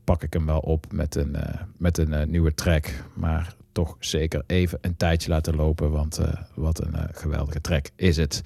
[0.03, 2.87] pak ik hem wel op met een, eh, met een eh, nieuwe track.
[3.13, 5.91] Maar toch zeker even een tijdje laten lopen.
[5.91, 8.41] Want eh, wat een geweldige track is het.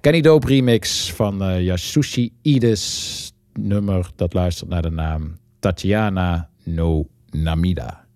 [0.00, 3.32] Kenny Dope remix van Yasushi Ides.
[3.52, 8.07] Nummer dat luistert naar de naam Tatiana no Namida.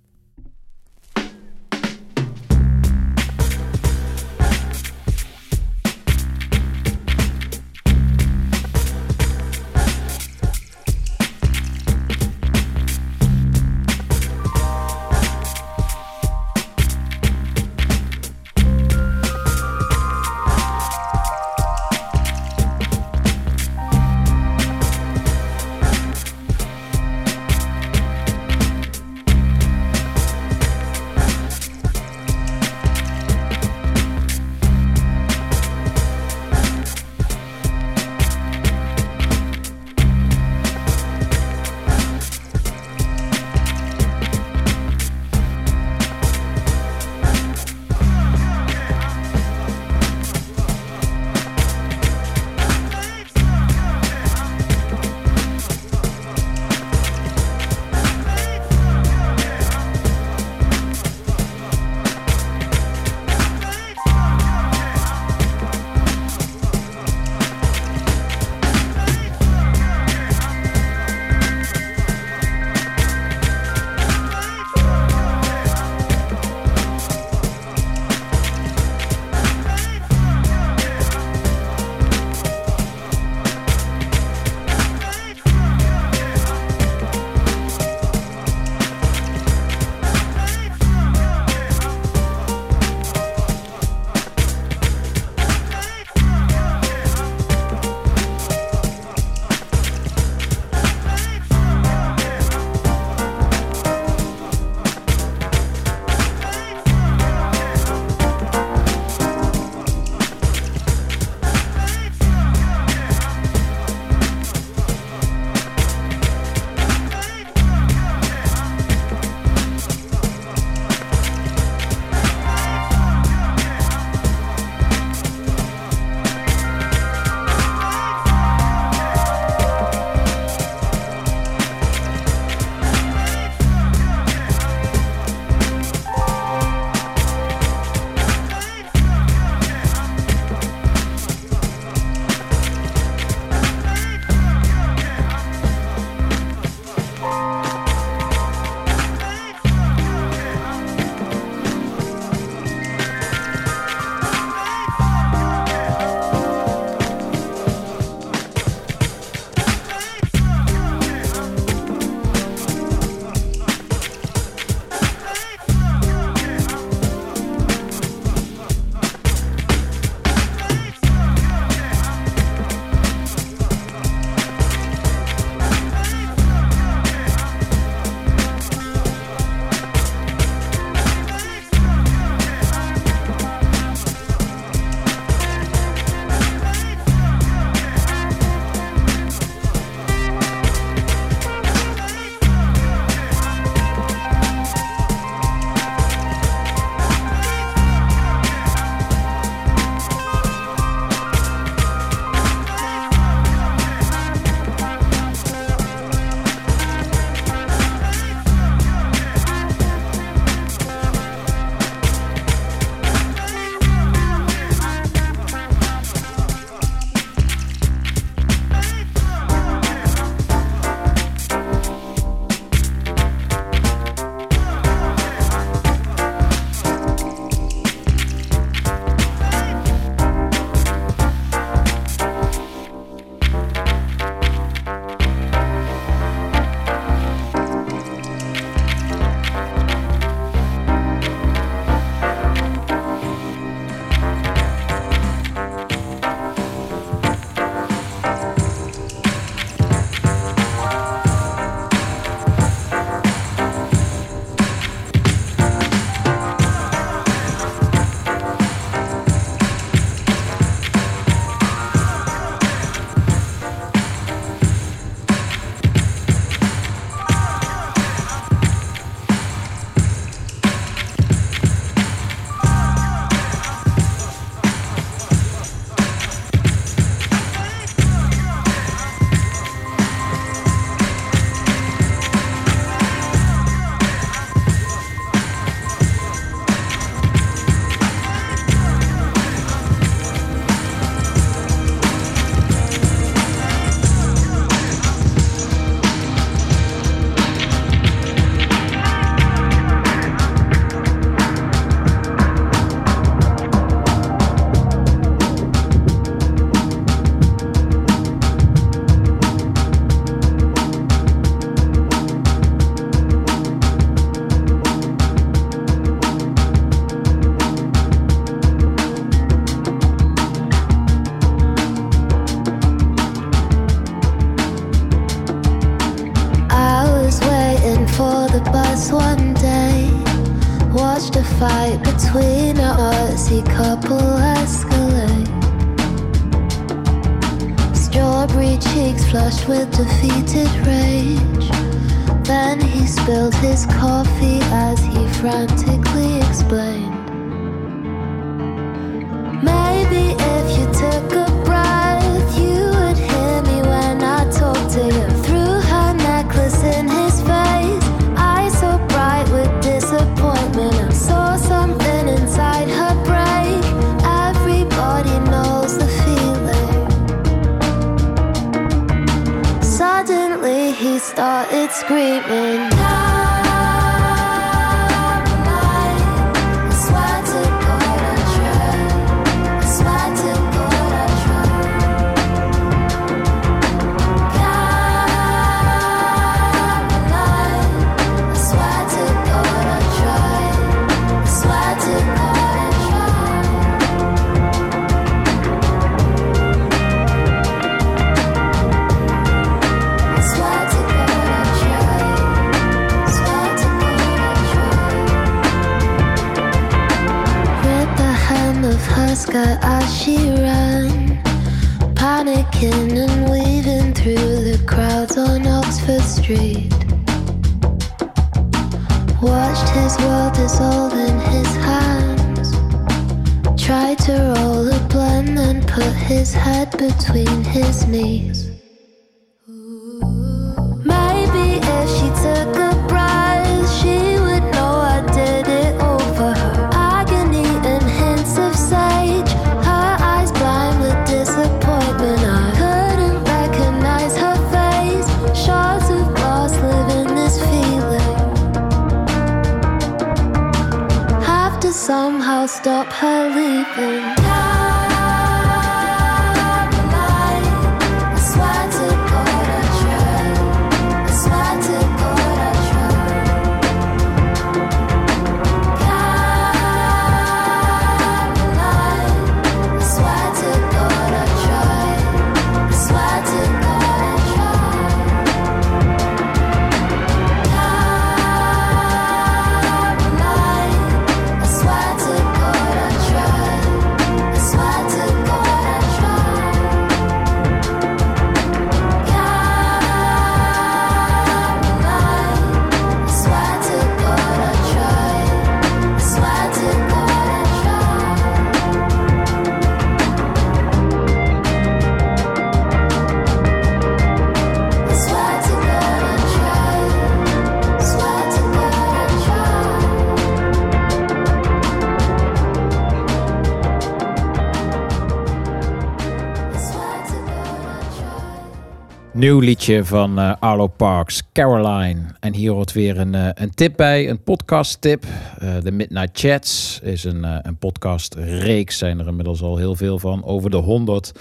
[519.42, 522.20] Nieuw liedje van eh, Arlo Parks, Caroline.
[522.40, 525.24] En hier hoort weer een, eh, een tip bij, een podcast tip.
[525.58, 529.94] Eh, De Midnight Chats is een, eh, een podcast reeks, zijn er inmiddels al heel
[529.94, 531.32] veel van, over de 100.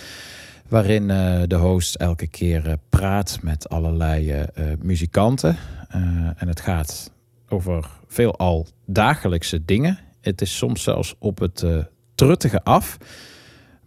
[0.68, 4.48] Waarin eh, de host elke keer eh, praat met allerlei eh, eh,
[4.80, 5.58] muzikanten.
[5.90, 6.02] Eh,
[6.36, 7.12] en het gaat
[7.50, 10.00] over veelal dagelijkse dingen.
[10.22, 11.78] Het is soms zelfs op het eh,
[12.16, 12.98] truttige af.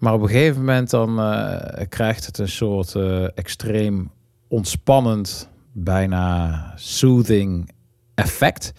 [0.05, 4.11] Maar op een gegeven moment dan eh, krijgt het een soort eh, extreem
[4.48, 7.70] ontspannend, bijna soothing
[8.14, 8.72] effect.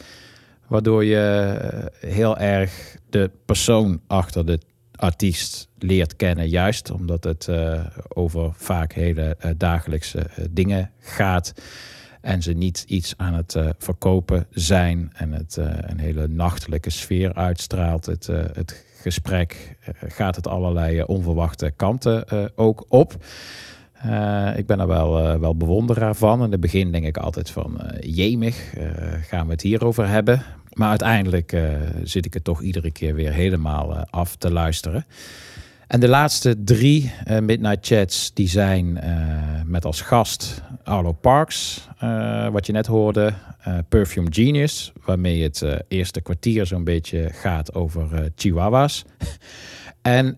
[0.67, 4.59] Waardoor je eh, heel erg de persoon achter de
[4.95, 6.49] artiest leert kennen.
[6.49, 7.49] Juist omdat het
[8.07, 11.53] over vaak hele dagelijkse dingen gaat.
[12.21, 15.11] En ze niet iets aan het verkopen zijn.
[15.13, 18.05] En het een hele nachtelijke sfeer uitstraalt.
[18.05, 23.13] Het, het gesprek eh, gaat het allerlei eh, onverwachte kanten eh, ook op.
[24.55, 26.43] Ik ben er wel, eh, wel bewonderaar van.
[26.43, 28.73] In het begin denk ik altijd van jemig,
[29.27, 30.43] gaan we het hierover hebben.
[30.73, 31.57] Maar uiteindelijk
[32.03, 35.05] zit ik het toch iedere keer weer helemaal af te luisteren.
[35.87, 39.15] En de laatste drie eh, Midnight Chats die zijn eh,
[39.65, 43.33] met als gast Arlo Parks, eh, wat je net hoorde,
[43.89, 49.05] Perfume Genius, waarmee het eerste kwartier zo'n beetje gaat over chihuahuas.
[50.01, 50.35] en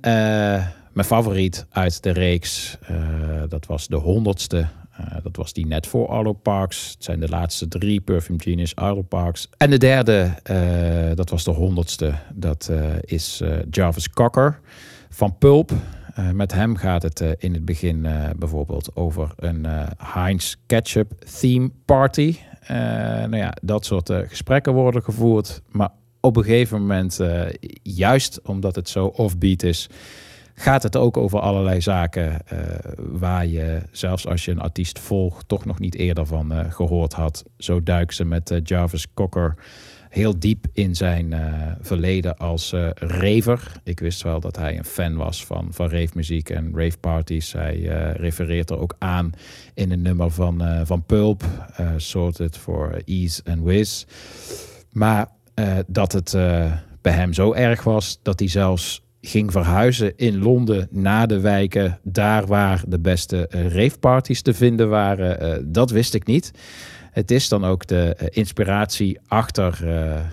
[0.93, 2.77] mijn favoriet uit de reeks,
[3.49, 4.67] dat was de honderdste.
[5.23, 6.91] Dat was die net voor Arlo Parks.
[6.93, 9.49] Het zijn de laatste drie, Perfume Genius, Arlo Parks.
[9.57, 10.33] En de derde,
[11.15, 12.13] dat was de honderdste.
[12.33, 12.71] Dat
[13.01, 14.59] is Jarvis Cocker
[15.17, 15.71] van Pulp.
[16.13, 19.65] Eh, met hem gaat het eh, in het begin eh, bijvoorbeeld over een
[19.97, 22.35] Heinz Ketchup theme party.
[22.67, 25.61] Nou ja, dat soort gesprekken worden gevoerd.
[25.71, 25.89] Maar
[26.19, 27.19] op een gegeven moment,
[27.83, 29.89] juist omdat het zo offbeat is,
[30.53, 32.41] gaat het ook over allerlei zaken
[32.97, 37.13] waar je, zelfs als je een artiest volgt, toch nog niet eerder van eh, gehoord
[37.13, 37.45] had.
[37.57, 39.55] Zo duiken ze met Jarvis Cocker
[40.09, 43.71] heel diep in zijn eh, verleden als eh raver.
[43.83, 47.53] Ik wist wel dat hij een fan was van, van rave muziek en rave parties.
[47.53, 49.31] Hij eh, refereert er ook aan
[49.73, 51.43] in een nummer van, van Pulp,
[51.97, 54.05] Sorted for Ease and Wiz.
[54.91, 55.27] Maar
[55.87, 56.31] dat het
[57.01, 61.99] bij hem zo erg was dat hij zelfs ging verhuizen in Londen naar de wijken,
[62.03, 66.51] daar waar de beste uh, raveparties te vinden waren, dat wist ik niet.
[67.17, 70.23] Het is dan ook de eh, inspiratie achter eh, eh,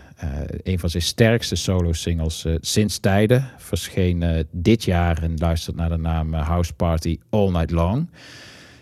[0.62, 3.49] een van zijn sterkste solo-singles sinds tijden.
[3.57, 8.11] Verscheen dit jaar en luistert naar de naam House Party All Night Long.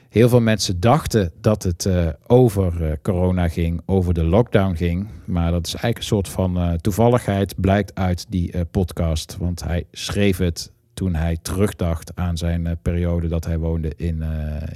[0.08, 1.88] Heel veel mensen dachten dat het
[2.26, 5.08] over corona ging, over de lockdown ging.
[5.24, 9.36] Maar dat is eigenlijk een soort van toevalligheid, blijkt uit die podcast.
[9.38, 14.22] Want hij schreef het toen hij terugdacht aan zijn periode dat hij woonde in,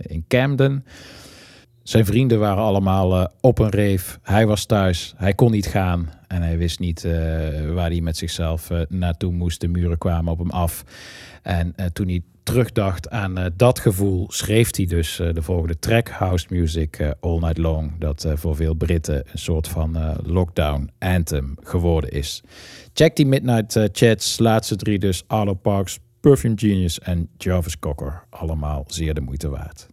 [0.07, 0.85] in Camden.
[1.87, 4.19] Zijn vrienden waren allemaal eh, op een reef.
[4.23, 5.15] Hij was thuis.
[5.17, 6.11] Hij kon niet gaan.
[6.29, 7.13] En hij wist niet eh,
[7.73, 9.61] waar hij met zichzelf eh, naartoe moest.
[9.61, 10.85] De muren kwamen op hem af.
[11.43, 17.15] En toen hij terugdacht aan dat gevoel, schreef hij dus de volgende track, House Music
[17.21, 17.99] All Night Long.
[17.99, 22.43] Dat voor veel Britten een soort van lockdown anthem geworden is.
[22.93, 28.25] Check die Midnight Chats, laatste drie dus, Arlo Parks, Perfume Genius en Jarvis Cocker.
[28.31, 29.87] Allemaal zeer de moeite waard.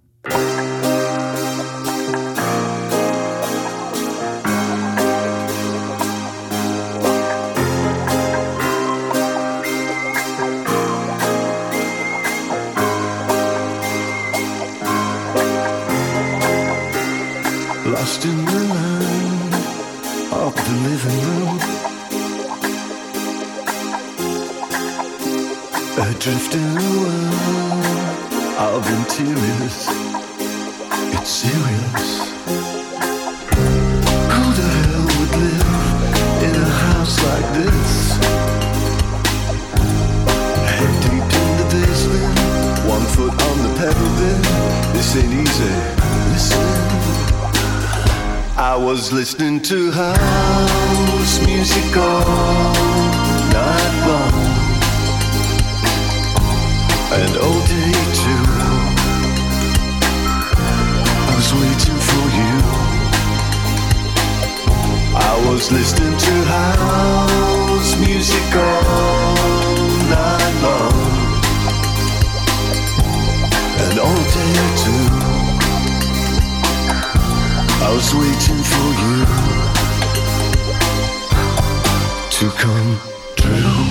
[18.03, 19.53] Lost in the line
[20.43, 21.57] of the living room.
[26.03, 28.25] Adrift in a world
[28.59, 29.77] of interiors.
[31.15, 32.09] It's serious.
[34.33, 35.71] Who the hell would live
[36.47, 37.91] in a house like this?
[40.75, 42.35] Head deep in the basement,
[42.95, 44.43] one foot on the pedal bed.
[44.93, 45.73] This ain't easy.
[46.33, 47.02] Listen.
[48.55, 52.73] I was listening to house music all
[53.49, 54.33] night long
[57.17, 58.45] and all day too.
[61.17, 62.55] I was waiting for you.
[65.17, 69.35] I was listening to house music all
[70.13, 70.93] night long
[73.79, 75.12] and all day too.
[77.93, 79.15] Was waiting for you
[82.31, 82.97] to come
[83.35, 83.83] true.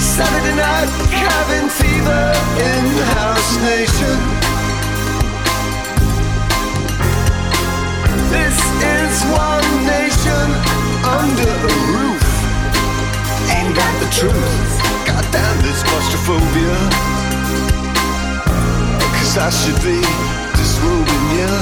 [0.00, 2.24] Saturday night cabin fever
[2.56, 4.18] in House Nation.
[8.32, 8.56] This
[8.96, 10.46] is one nation
[11.04, 12.26] under a roof.
[13.50, 14.81] Ain't got the truth.
[15.32, 16.76] Goddamn this claustrophobia.
[19.16, 20.00] Cause I should be
[20.56, 21.52] disrobing you.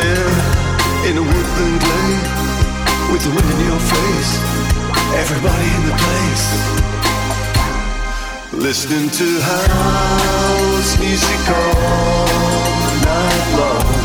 [0.00, 2.24] Yeah, in a woodland glade
[3.12, 4.32] with the wind in your face.
[5.14, 6.46] Everybody in the place.
[8.52, 12.26] Listening to house music all
[13.04, 14.01] night long.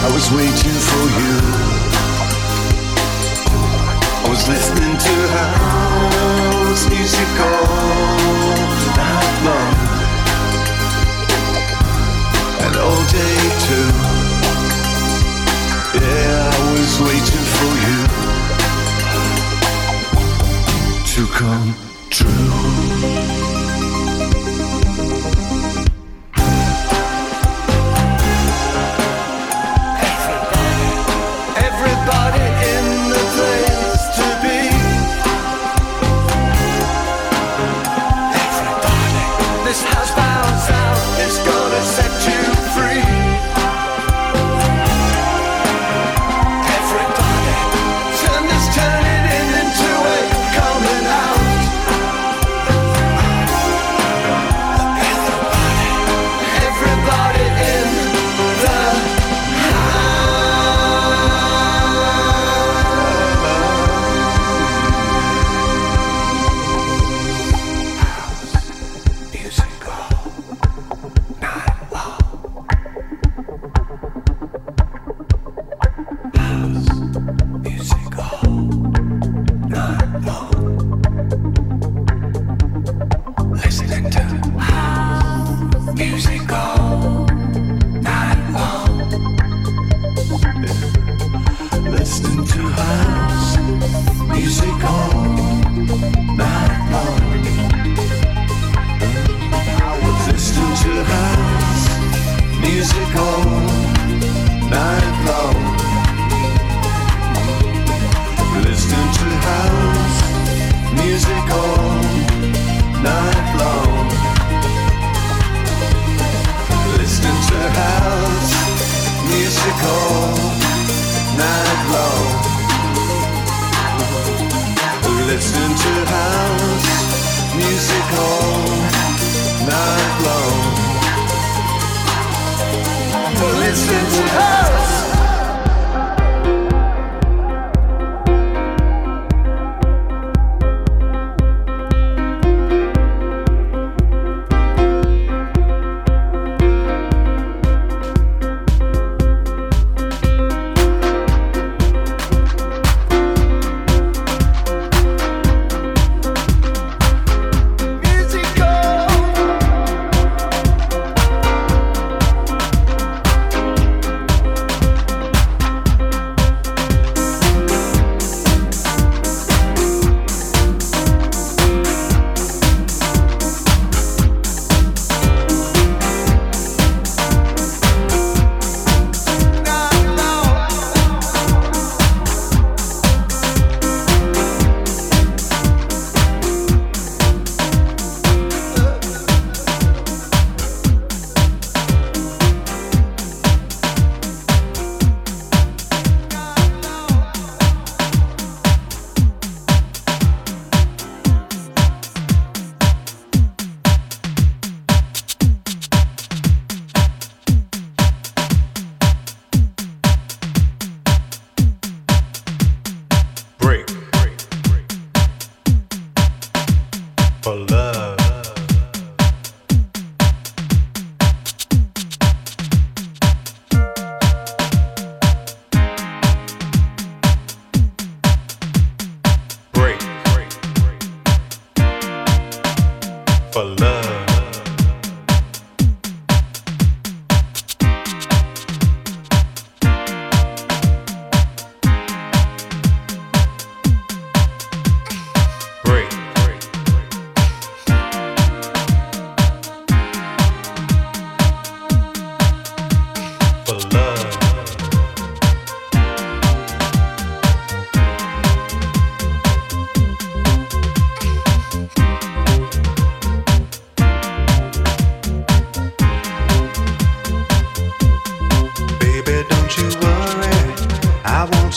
[0.00, 1.34] I was waiting for you.
[4.24, 8.58] I was listening to house music all
[8.96, 9.74] night long.
[12.64, 13.90] And all day too.
[16.00, 17.98] Yeah, I was waiting for you
[21.12, 21.68] to come
[22.10, 22.57] true.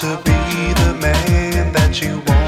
[0.02, 0.32] To be
[0.82, 2.41] the man that you want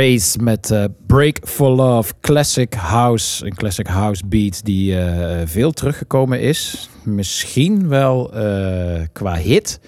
[0.00, 3.46] Race met eh, Break for Love, Classic House.
[3.46, 6.90] Een Classic House beat die eh, veel teruggekomen is.
[7.04, 9.80] Misschien wel eh, qua hit.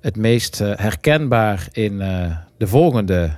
[0.00, 1.98] het meest herkenbaar in
[2.58, 3.30] de volgende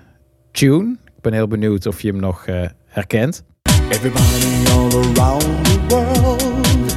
[0.53, 0.97] tune.
[1.17, 2.47] Ik ben heel benieuwd of je hem nog
[2.87, 3.43] herkent.
[3.91, 6.97] Everybody all around the world,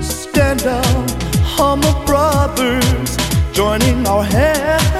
[0.00, 0.64] stand
[3.52, 4.92] joining our hands,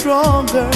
[0.00, 0.68] stronger.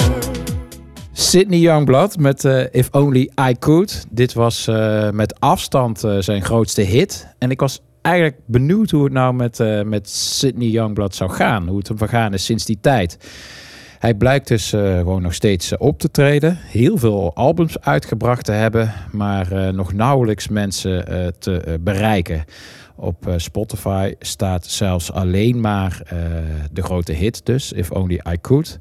[1.11, 4.05] Sydney Youngblood met eh, If Only I Could.
[4.09, 7.27] Dit was eh, met afstand eh, zijn grootste hit.
[7.37, 11.67] En ik was eigenlijk benieuwd hoe het nou met, met Sydney Youngblood zou gaan.
[11.67, 13.17] Hoe het hem vergaan is sinds die tijd.
[13.99, 16.57] Hij blijkt dus gewoon nog steeds op te treden.
[16.61, 18.93] Heel veel albums uitgebracht te hebben.
[19.11, 21.05] Maar nog nauwelijks mensen
[21.39, 22.43] te bereiken.
[22.95, 26.01] Op Spotify staat zelfs alleen maar
[26.71, 27.71] de grote hit dus.
[27.71, 28.79] If Only I Could.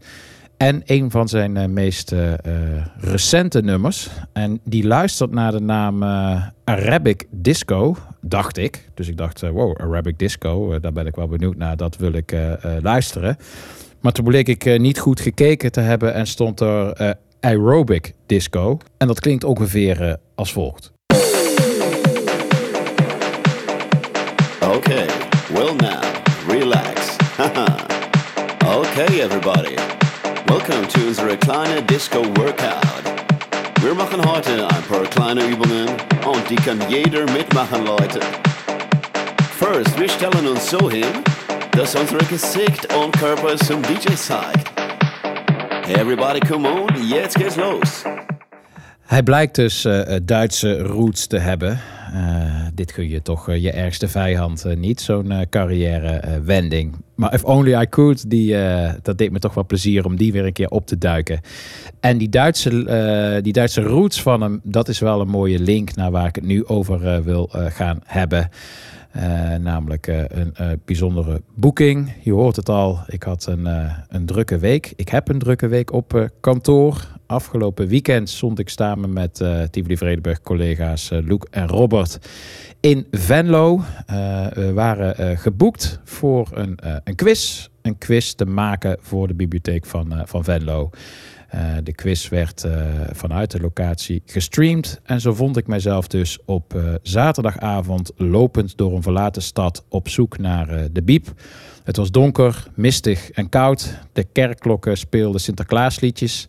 [0.56, 4.08] En een van zijn eh, meest eh, eh, recente nummers.
[4.32, 6.02] En die luistert naar de naam
[6.64, 8.88] Arabic Disco, dacht ik.
[8.94, 11.76] Dus ik dacht, wow, Arabic Disco, daar ben ik wel benieuwd naar.
[11.76, 12.36] Dat wil ik
[12.82, 13.36] luisteren.
[14.00, 18.78] Maar toen bleek ik niet goed gekeken te hebben en stond er Aerobic Disco.
[18.96, 20.92] En dat klinkt ongeveer als volgt.
[24.60, 25.06] Okay,
[25.52, 26.02] well now,
[26.48, 27.16] relax.
[28.78, 30.03] okay, everybody.
[30.54, 33.04] Welcome to unsere kleine Disco Workout.
[33.82, 35.88] Wir machen heute ein paar kleine Übungen
[36.24, 38.20] und die kann jeder mitmachen, Leute.
[39.58, 41.08] First, wir stellen uns so hin,
[41.72, 44.70] dass unser Gesicht und Körper zum DJ zeigt.
[45.88, 48.04] Everybody, come on, jetzt geht's los.
[49.06, 51.80] Hij blijkt dus eh, Duitse roots te hebben.
[52.14, 56.94] Eh, dit kun je toch eh, je ergste vijand eh, niet, zo'n carrière-wending.
[57.14, 58.56] maar If Only I Could, die,
[59.02, 61.40] dat deed me toch wel plezier om die weer een keer op te duiken.
[62.00, 66.10] En die Duitse, die Duitse roots van hem, dat is wel een mooie link naar
[66.10, 68.48] waar ik het nu over wil gaan hebben.
[69.60, 72.12] Namelijk een bijzondere boeking.
[72.22, 73.68] Je hoort het al, ik had een,
[74.08, 74.92] een drukke week.
[74.96, 77.13] Ik heb een drukke week op kantoor.
[77.26, 82.18] Afgelopen weekend stond ik samen met eh Tivoli Vredenburg collega's eh, Loek en Robert
[82.80, 83.80] in Venlo.
[84.06, 87.68] Eh, we waren geboekt voor een, een quiz.
[87.82, 90.90] Een quiz te maken voor de bibliotheek van, van Venlo.
[91.82, 92.66] De quiz werd
[93.12, 95.00] vanuit de locatie gestreamd.
[95.02, 100.38] En zo vond ik mijzelf dus op zaterdagavond lopend door een verlaten stad op zoek
[100.38, 101.32] naar de biep.
[101.84, 103.98] Het was donker, mistig en koud.
[104.12, 106.46] De kerkklokken speelden Sinterklaasliedjes.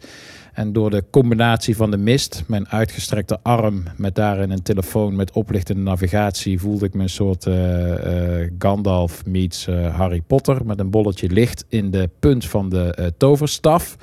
[0.56, 5.32] En door de combinatie van de mist, mijn uitgestrekte arm met daarin een telefoon met
[5.32, 10.80] oplichtende navigatie, voelde ik me een soort eh, eh, Gandalf meets eh, Harry Potter met
[10.80, 13.98] een bolletje licht in de punt van de toverstaf.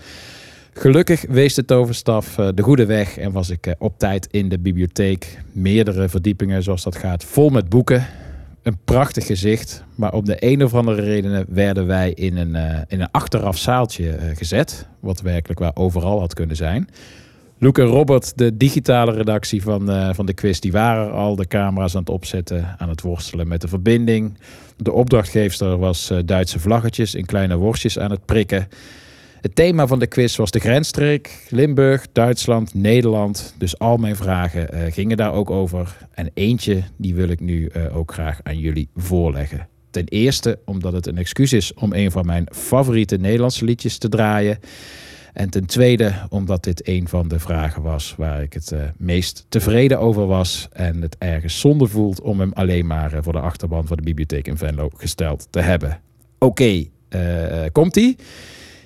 [0.72, 5.38] Gelukkig wees de toverstaf de goede weg en was ik op tijd in de bibliotheek.
[5.52, 8.06] Meerdere verdiepingen, zoals dat gaat, vol met boeken.
[8.62, 12.78] Een prachtig gezicht, maar om de een of andere redenen werden wij in een, eh,
[12.88, 14.88] in een achteraf zaaltje eh, gezet.
[15.00, 16.88] Wat werkelijk waar overal had kunnen zijn.
[17.58, 21.46] Luc en Robert, de digitale redactie van, eh, van de quiz, die waren al de
[21.46, 24.38] camera's aan het opzetten, aan het worstelen met de verbinding.
[24.76, 28.68] De opdrachtgeefster was Duitse vlaggetjes in kleine worstjes aan het prikken.
[29.42, 33.54] Het thema van de quiz was de grensstreek, Limburg, Duitsland, Nederland.
[33.58, 35.96] Dus al mijn vragen eh, gingen daar ook over.
[36.10, 39.68] En eentje, die wil ik nu eh, ook graag aan jullie voorleggen.
[39.90, 44.08] Ten eerste omdat het een excuus is om een van mijn favoriete Nederlandse liedjes te
[44.08, 44.58] draaien.
[45.32, 49.46] En ten tweede omdat dit een van de vragen was waar ik het eh, meest
[49.48, 50.68] tevreden over was.
[50.72, 54.46] En het ergens zonde voelt om hem alleen maar voor de achterban van de bibliotheek
[54.46, 56.00] in Venlo gesteld te hebben.
[56.38, 56.84] Oké,
[57.72, 58.16] komt-ie?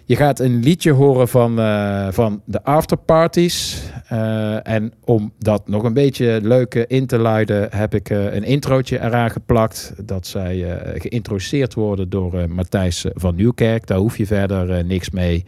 [0.08, 3.82] Je gaat een liedje horen van, eh, van de afterparties.
[4.08, 8.34] Eh, en om dat nog een beetje leuk eh, in te luiden, heb ik eh,
[8.34, 9.94] een introotje eraan geplakt.
[10.04, 13.86] Dat zij geïntroduceerd worden door Matthijs van Nieuwkerk.
[13.86, 15.44] Daar hoef je verder niks mee.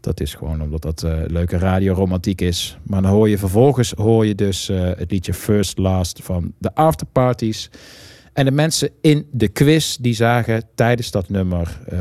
[0.00, 2.78] Dat is gewoon omdat dat leuke radioromantiek is.
[2.82, 7.70] Maar dan hoor je vervolgens hoor je dus het liedje First Last van de Afterparties.
[8.38, 11.98] En de mensen in de quiz die zagen tijdens dat nummer eh,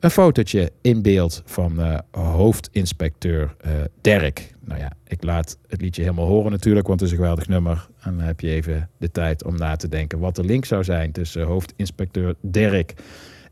[0.00, 3.70] een fotootje in beeld van eh, hoofdinspecteur eh,
[4.00, 4.54] Dirk.
[4.60, 7.88] Nou ja, ik laat het liedje helemaal horen natuurlijk, want het is een geweldig nummer.
[8.00, 10.84] En dan heb je even de tijd om na te denken wat de link zou
[10.84, 12.94] zijn tussen hoofdinspecteur Dirk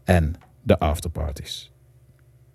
[0.04, 1.71] en de afterparties.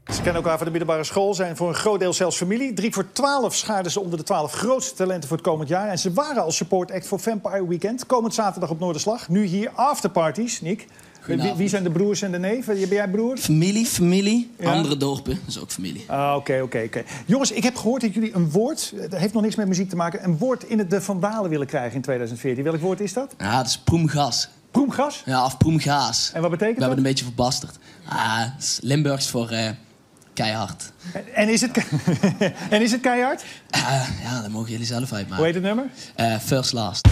[0.08, 2.74] Ze kennen elkaar van de middelbare school, zijn voor een groot deel zelfs familie.
[2.74, 5.88] 3 voor 12 schaarden ze onder de 12 grootste talenten voor het komend jaar.
[5.90, 8.06] En ze waren al support act voor Vampire Weekend.
[8.06, 9.30] Komend zaterdag op Noorderslag.
[9.30, 10.88] Nu hier afterparties, Nick.
[11.26, 12.76] Wie, wie zijn de broers en de neven?
[12.76, 13.38] Ben jij broer?
[13.38, 14.52] Familie, familie.
[14.60, 14.72] Ja?
[14.74, 16.04] Andere dorpen, dat is ook familie.
[16.08, 17.04] Ah, Oké, oké, oké.
[17.26, 19.96] Jongens, ik heb gehoord dat jullie een woord, dat heeft nog niks met muziek te
[19.96, 22.64] maken, een woord in het de Vandalen willen krijgen in 2014.
[22.64, 23.34] Welk woord is dat?
[23.38, 24.50] Ja, dat is proemgas.
[24.72, 25.22] Proemgras?
[25.26, 26.32] Ja, of Proemgaas.
[26.34, 26.90] En wat betekent We hebben dat?
[26.90, 27.78] het een beetje verbasterd.
[28.10, 28.42] Ah,
[28.82, 29.70] Limburgs voor eh,
[30.38, 30.92] keihard.
[31.34, 31.78] En is het,
[32.70, 33.44] en is het keihard?
[33.70, 35.36] Ah, ja, dat mogen jullie zelf uitmaken.
[35.36, 35.86] Hoe heet het nummer?
[36.16, 37.08] Eh, first Last.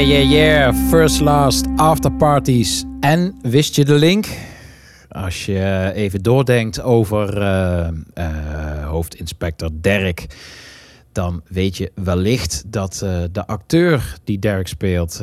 [0.00, 0.74] Yeah, yeah.
[0.88, 2.84] First, last, after parties.
[3.00, 4.26] En wist je de link?
[5.08, 10.26] Als je even doordenkt over eh, eh, hoofdinspecteur Derek,
[11.12, 15.22] dan weet je wellicht dat eh, de acteur die Derek speelt,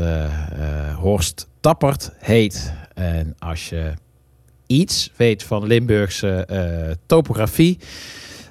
[0.96, 2.74] Horst Tappert, heet.
[2.94, 3.94] En als je
[4.68, 6.48] iets weet van Limburgse
[7.06, 7.80] topografie,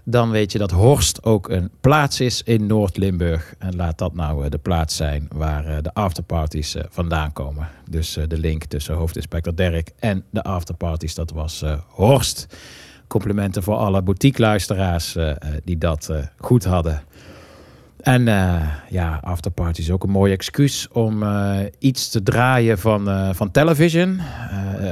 [0.08, 3.54] dan weet je dat Horst ook een plaats is in Noord-Limburg.
[3.58, 7.68] En laat dat nou eh, de plaats zijn waar eh, de afterparties eh, vandaan komen.
[7.90, 12.46] Dus de link tussen hoofdinspecteur Dirk en de afterparties, dat was Horst.
[13.06, 15.16] Complimenten voor alle boutique-luisteraars
[15.64, 17.02] die dat goed hadden.
[18.00, 18.24] En
[18.90, 21.24] ja, afterparty is ook een mooi excuus om
[21.78, 24.20] iets te draaien van, van television.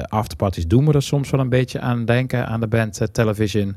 [0.08, 3.76] Afterparties doen we er soms wel een beetje aan denken, aan de band Television.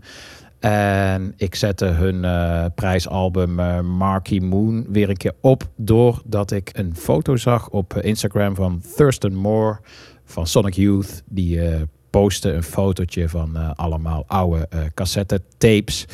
[0.60, 5.70] En ik zette hun eh, prijsalbum eh, Marky Moon weer een keer op...
[5.76, 9.80] doordat ik een foto zag op eh, Instagram van Thurston Moore
[10.26, 11.24] van Sonic Youth.
[11.26, 16.06] Die eh postte een fotootje van allemaal oude cassette tapes...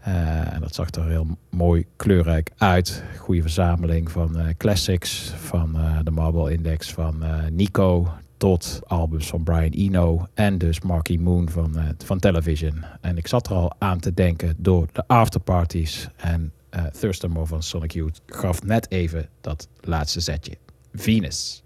[0.00, 3.04] En dat zag er heel mooi kleurrijk uit.
[3.18, 8.08] Goede verzameling van classics, van de Marble Index van Nico
[8.40, 12.84] tot albums van Brian Eno en dus Marky Moon van, eh, van Television.
[13.00, 16.08] En ik zat er al aan te denken door de afterparties.
[16.16, 20.56] En eh Thurston Moore van Sonic Youth gaf net even dat laatste zetje.
[20.94, 21.62] Venus.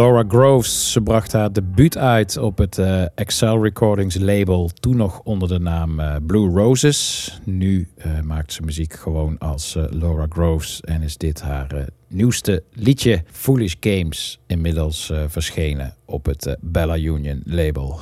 [0.00, 0.92] Laura Groves.
[0.92, 4.70] Ze bracht haar debuut uit op het eh, Excel Recordings label.
[4.80, 7.40] Toen nog onder de naam eh, Blue Roses.
[7.44, 10.80] Nu eh, maakt ze muziek gewoon als Laura Groves.
[10.80, 13.22] En is dit haar nieuwste liedje.
[13.30, 14.38] Foolish Games.
[14.46, 18.00] Inmiddels verschenen op het Bella Union label.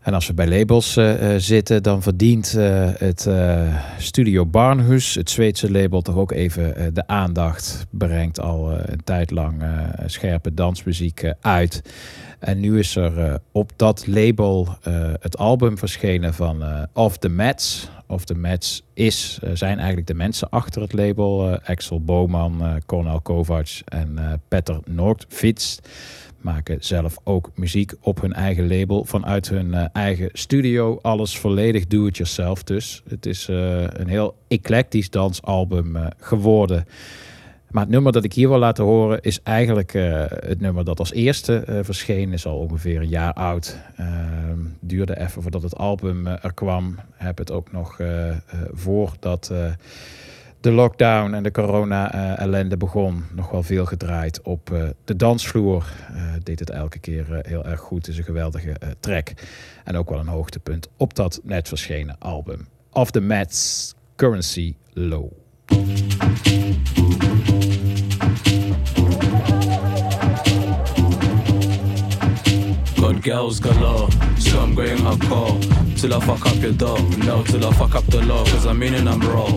[0.00, 3.28] En als we bij labels eh, eh, zitten, dan verdient eh, het
[3.98, 7.86] Studio Barnhus, het Zweedse label, toch ook even de aandacht.
[7.90, 9.62] Brengt al een tijd lang
[10.06, 11.82] scherpe dansmuziek uit.
[12.38, 14.68] En nu is er op dat label
[15.20, 17.90] het album verschenen van Off the Mats.
[18.06, 21.58] Off the Mats is, zijn eigenlijk de mensen achter het label.
[21.64, 25.80] Axel Boman, Cornel Kovac en Petter Noordvits
[26.40, 30.98] maken zelf ook muziek op hun eigen label vanuit hun eh, eigen studio.
[31.02, 33.02] Alles volledig do-it-yourself dus.
[33.08, 36.86] Het is eh, een heel eclectisch dansalbum eh, geworden.
[37.70, 39.92] Maar het nummer dat ik hier wil laten horen is eigenlijk
[40.44, 42.32] het nummer dat als eerste eh, verscheen.
[42.32, 43.78] Is al ongeveer een jaar oud.
[43.96, 46.98] Ehm, duurde even voordat het album er kwam.
[47.14, 48.00] Heb het ook nog
[48.72, 49.52] voordat
[50.60, 55.92] de lockdown en de corona-ellende begon, nog wel veel gedraaid op eh, de dansvloer.
[56.14, 58.06] Eh, deed het elke keer eh, heel erg goed.
[58.06, 59.32] Het is een geweldige track.
[59.84, 62.68] En ook wel een hoogtepunt op dat net verschenen album.
[62.90, 65.32] Of the Mats, Currency Low.
[72.96, 74.08] Got girls galore,
[74.38, 75.58] so I'm going hardcore
[75.94, 78.78] Till I fuck up your dog, no, till I fuck up the law Cause I'm
[78.78, 79.50] meaning I'm raw,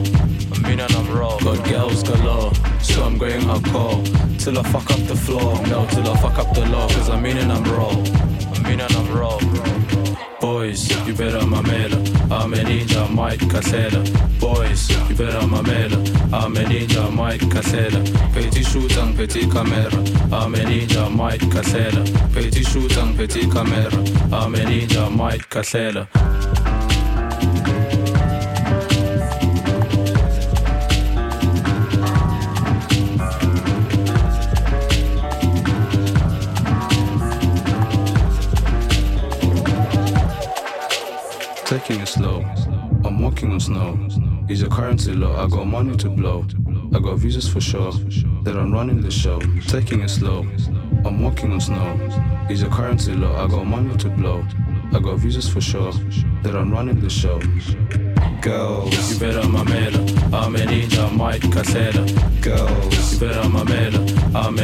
[0.63, 4.39] I'm meaning I'm raw Got girls galore, so I'm going hardcore.
[4.39, 7.21] Till I fuck up the floor, no, till I fuck up the law Cause I'm
[7.21, 9.37] meaning I'm raw, I'm meaning I'm raw
[10.39, 11.99] Boys, you better mamela
[12.31, 14.03] I'm a ninja, Mike Casella.
[14.39, 15.99] Boys, you better mamela
[16.33, 18.01] I'm a ninja, Mike Casella.
[18.33, 19.91] Petit shoot and petit camera.
[20.31, 22.03] I'm a ninja, Mike Casella.
[22.33, 23.91] Petit shoot and petit camera.
[24.31, 26.07] I'm a ninja, Mike Casella
[41.83, 42.45] Taking it slow.
[43.03, 43.99] I'm walking on snow.
[44.47, 45.35] Is your currency low?
[45.35, 46.45] I got money to blow.
[46.95, 47.91] I got visas for sure.
[48.43, 49.41] That I'm running the show.
[49.67, 50.47] Taking it slow.
[51.03, 51.99] I'm walking on snow.
[52.49, 53.35] Is your currency low?
[53.35, 54.45] I got money to blow.
[54.93, 55.91] I got visas for sure.
[56.43, 57.39] That I'm running the show.
[58.41, 60.33] Girls, you better mamela.
[60.33, 62.05] I'm in a ninja, Mike Casella.
[62.39, 64.22] Girls, you better mamela.
[64.35, 64.55] I'm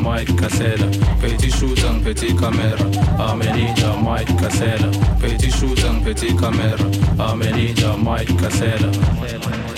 [0.00, 0.90] Mike Casella.
[1.20, 2.78] Petit shoot and petit camera.
[3.18, 4.90] I'm a ninja, Mike Casella.
[5.20, 6.78] Petit shoot and petit camera.
[7.18, 9.77] I'm a ninja, Mike Casella.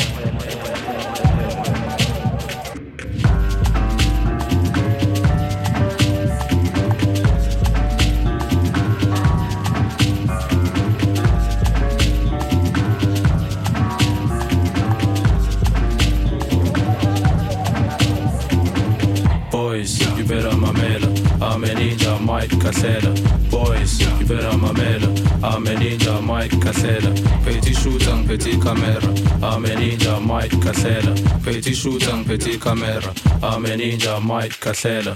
[22.50, 23.14] Mike Casella.
[23.50, 25.08] Boys, you better mamela.
[25.42, 27.14] I'm a ninja, Mike Casella.
[27.44, 29.00] Petit shoot and petit camera.
[29.42, 31.14] I'm a ninja, Mike Casella.
[31.44, 33.14] Petit shoot and petit camera.
[33.42, 35.14] I'm a ninja, Mike Casella.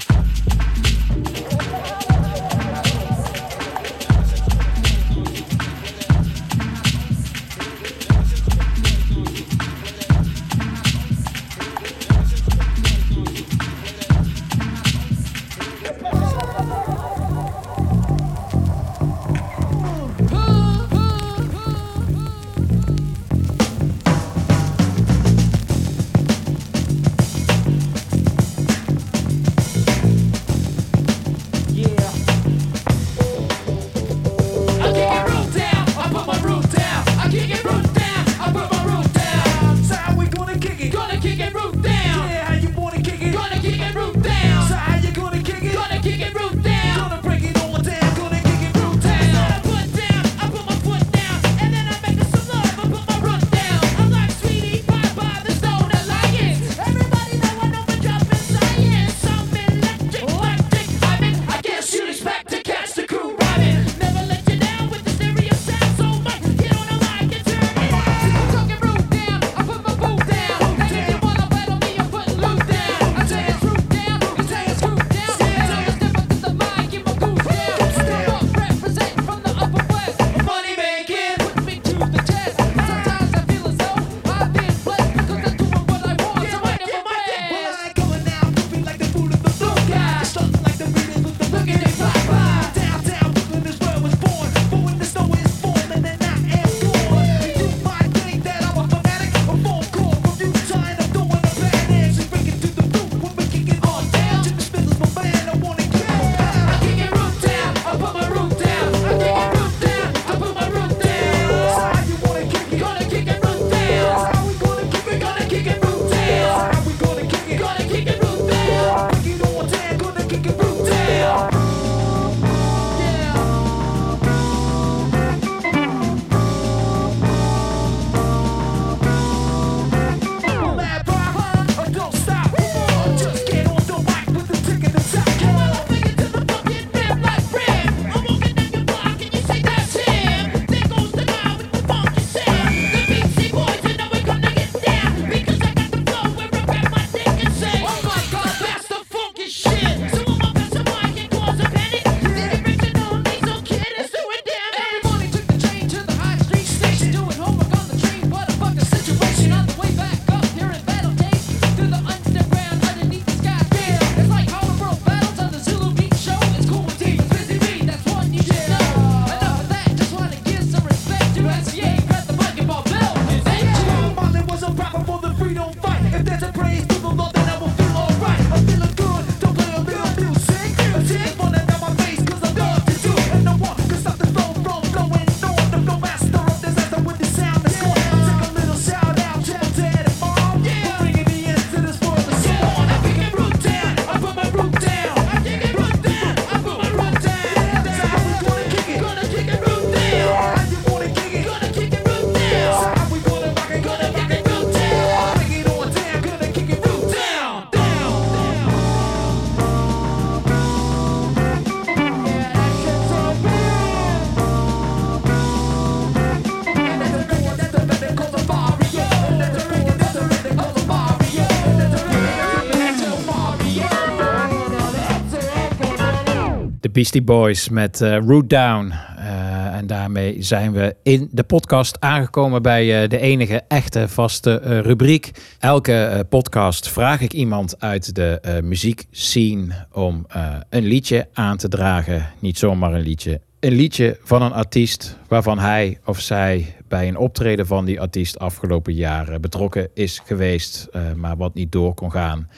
[226.95, 228.93] Beastie Boys met eh, Root Down.
[229.17, 234.81] Eh, en daarmee zijn we in de podcast aangekomen bij eh, de enige echte vaste
[234.81, 235.31] rubriek.
[235.59, 240.27] Elke podcast vraag ik iemand uit de muziekscene om
[240.71, 242.27] een liedje aan te dragen.
[242.39, 243.41] Niet zomaar een liedje.
[243.61, 248.39] Een liedje van een artiest waarvan hij of zij bij een optreden van die artiest
[248.39, 252.49] afgelopen jaar betrokken is geweest, maar wat niet door kon gaan.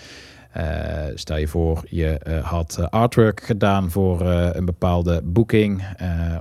[0.57, 5.85] Eh, stel je voor, je eh, had eh, artwork gedaan voor een bepaalde boeking.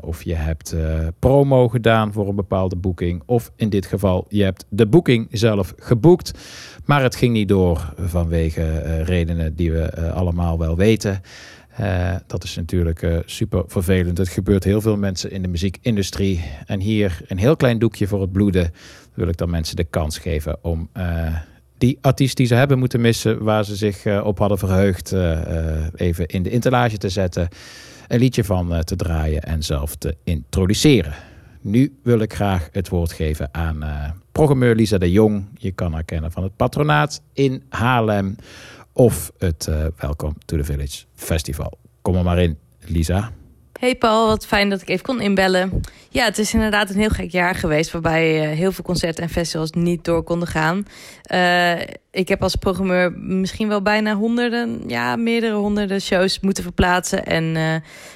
[0.02, 0.76] of je hebt
[1.20, 3.24] promo gedaan voor een bepaalde boeking.
[3.26, 6.32] Of in dit geval, je hebt de boeking zelf geboekt.
[6.86, 11.22] Maar het ging niet door vanwege redenen die we allemaal wel weten.
[12.28, 14.18] Dat is natuurlijk super vervelend.
[14.18, 16.44] Het gebeurt heel veel mensen in de muziekindustrie.
[16.66, 18.72] En hier een heel klein doekje voor het bloeden.
[19.14, 20.90] Wil ik dan mensen de kans geven om
[21.78, 25.76] die artiest die ze hebben moeten missen, waar ze zich eh, op hadden verheugd, eh,
[25.76, 27.48] eh, even in de interlage te zetten.
[28.08, 31.14] Een liedje van te draaien en zelf te introduceren.
[31.62, 33.84] Nu wil ik graag het woord geven aan
[34.32, 35.46] programmeur Lisa de Jong.
[35.54, 38.36] Je kan haar kennen van het patronaat in Haarlem.
[38.94, 41.78] Of het Welcome to the Village Festival.
[42.02, 43.32] Kom er maar in, Lisa.
[43.86, 45.82] Hey Paul, wat fijn dat ik even kon inbellen.
[46.10, 47.92] Ja, het is inderdaad een heel gek jaar geweest...
[47.92, 50.86] waarbij eh, heel veel concerten en festivals niet door konden gaan.
[51.22, 51.80] Eh,
[52.12, 54.84] ik heb als programmeur misschien wel bijna honderden...
[54.88, 57.26] ja, meerdere honderden shows moeten verplaatsen.
[57.26, 57.74] En, eh,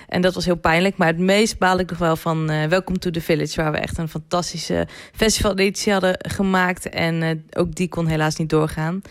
[0.07, 0.97] en dat was heel pijnlijk.
[0.97, 3.61] Maar het meest baal ik nog wel van Welcome to the Village...
[3.61, 6.89] waar we echt een fantastische festivaleditie hadden gemaakt.
[6.89, 9.01] En ook die kon helaas niet doorgaan.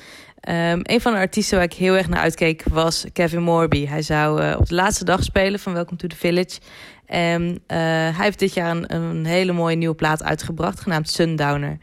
[0.49, 3.87] Ehm, een van de artiesten waar ik heel erg naar uitkeek was Kevin Morby.
[3.87, 6.61] Hij zou eh, op de laatste dag spelen van Welcome to the Village.
[7.07, 11.79] En eh, hij heeft dit jaar een, een hele mooie nieuwe plaat uitgebracht, genaamd Sundowner.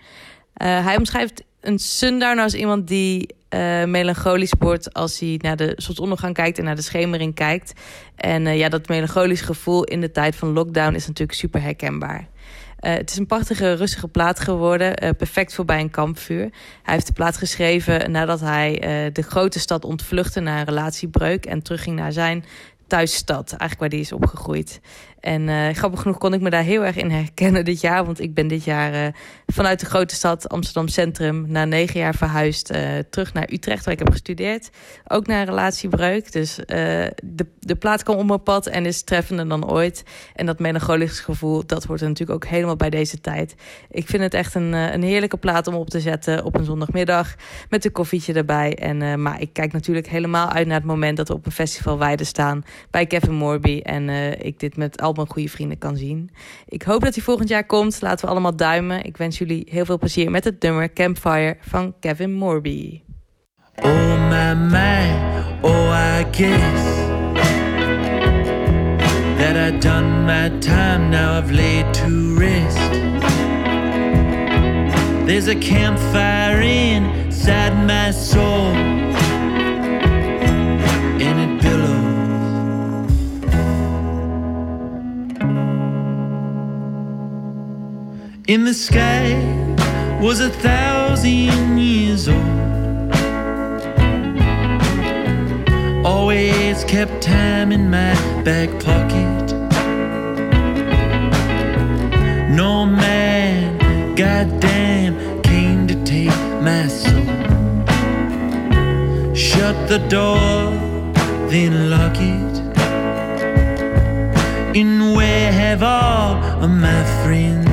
[0.54, 3.34] Eh, hij omschrijft een sundowner als iemand die
[3.86, 7.74] melancholisch wordt als hij naar de zonsondergang kijkt en naar de schemering kijkt.
[8.16, 12.28] En ja, dat melancholisch gevoel in de tijd van lockdown is natuurlijk super herkenbaar.
[12.80, 14.95] Eh, het is een prachtige, rustige plaat geworden.
[14.95, 16.49] eh, perfect voor bij een kampvuur.
[16.84, 21.45] Hij heeft de plaat geschreven nadat hij eh, de grote stad ontvluchtte na een relatiebreuk.
[21.45, 22.45] En terugging naar zijn
[22.88, 24.80] thuisstad, eigenlijk waar die is opgegroeid.
[25.26, 28.06] En eh, grappig genoeg kon ik me daar heel erg in herkennen dit jaar.
[28.06, 29.07] Want ik ben dit jaar eh,
[29.45, 31.45] vanuit de grote stad Amsterdam Centrum...
[31.47, 34.69] na negen jaar verhuisd eh, terug naar Utrecht, waar ik heb gestudeerd.
[35.07, 36.31] Ook na een relatiebreuk.
[36.31, 40.03] Dus de, de plaat kwam op mijn pad en is treffender dan ooit.
[40.35, 43.56] En dat melancholisch gevoel, dat hoort er natuurlijk ook helemaal bij deze tijd.
[43.89, 47.35] Ik vind het echt een, een heerlijke plaat om op te zetten op een zondagmiddag...
[47.69, 48.76] met een koffietje erbij.
[48.76, 51.18] En, maar ik kijk natuurlijk helemaal uit naar het moment...
[51.18, 53.80] dat we op een festival Weide staan bij Kevin Morby...
[53.84, 54.10] en
[54.45, 56.30] ik dit met al mijn goede vrienden kan zien.
[56.68, 58.02] Ik hoop dat hij volgend jaar komt.
[58.02, 59.04] Laten we allemaal duimen.
[59.04, 63.02] Ik wens jullie heel veel plezier met het nummer Campfire van Kevin Morby.
[63.76, 64.56] Oh my
[65.62, 65.90] oh
[66.20, 66.84] I guess
[69.38, 71.10] that I done my time.
[71.10, 71.52] Now I've
[71.92, 72.78] to rest.
[75.26, 78.74] There's a campfire inside my soul,
[88.48, 89.34] In the sky
[90.22, 92.38] was a thousand years old.
[96.06, 98.14] Always kept time in my
[98.44, 99.52] back pocket.
[102.52, 107.26] No man, goddamn, came to take my soul.
[109.34, 110.70] Shut the door,
[111.50, 112.56] then lock it.
[114.78, 117.65] And where have all of my friends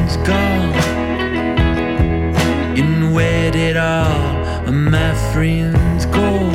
[3.13, 6.51] Where did all of my friends go?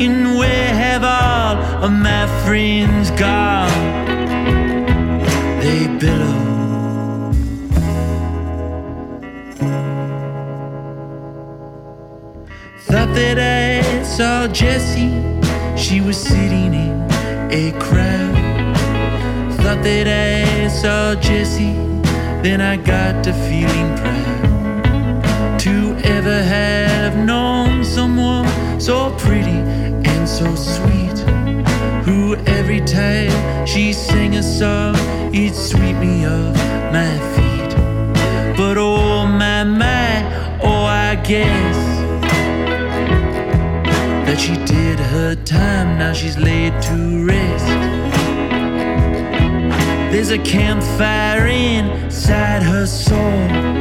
[0.00, 3.68] And where have all of my friends gone?
[5.60, 6.40] They billow.
[12.88, 15.20] Thought that I saw Jessie,
[15.76, 17.06] she was sitting in
[17.50, 18.76] a crowd.
[19.58, 21.74] Thought that I saw Jessie,
[22.42, 24.35] then I got to feeling proud
[26.26, 28.46] to ever have known someone
[28.80, 29.60] so pretty
[30.10, 31.18] and so sweet.
[32.04, 34.96] Who every time she sang a song,
[35.32, 36.56] it'd sweep me off
[36.92, 37.72] my feet.
[38.56, 41.78] But oh my my, oh I guess
[44.26, 45.98] that she did her time.
[45.98, 47.66] Now she's laid to rest.
[50.12, 53.75] There's a campfire inside her soul.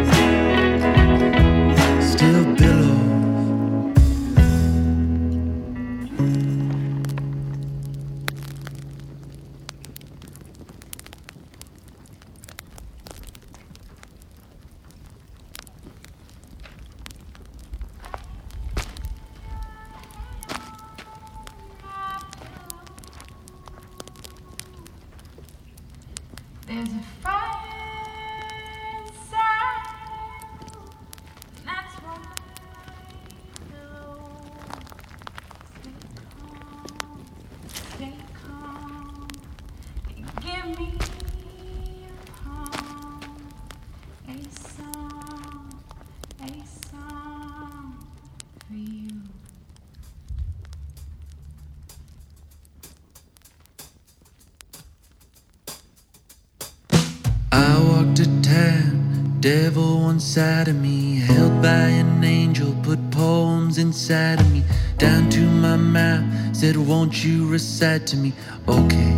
[67.56, 68.34] Recite to me?
[68.68, 69.16] Okay.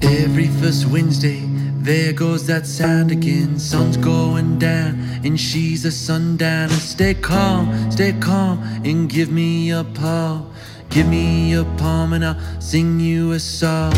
[0.00, 1.42] Every first Wednesday,
[1.82, 3.58] there goes that sound again.
[3.58, 6.72] Sun's going down, and she's a sundowner.
[6.72, 10.50] Stay calm, stay calm, and give me a palm.
[10.88, 13.92] Give me a palm, and I'll sing you a song.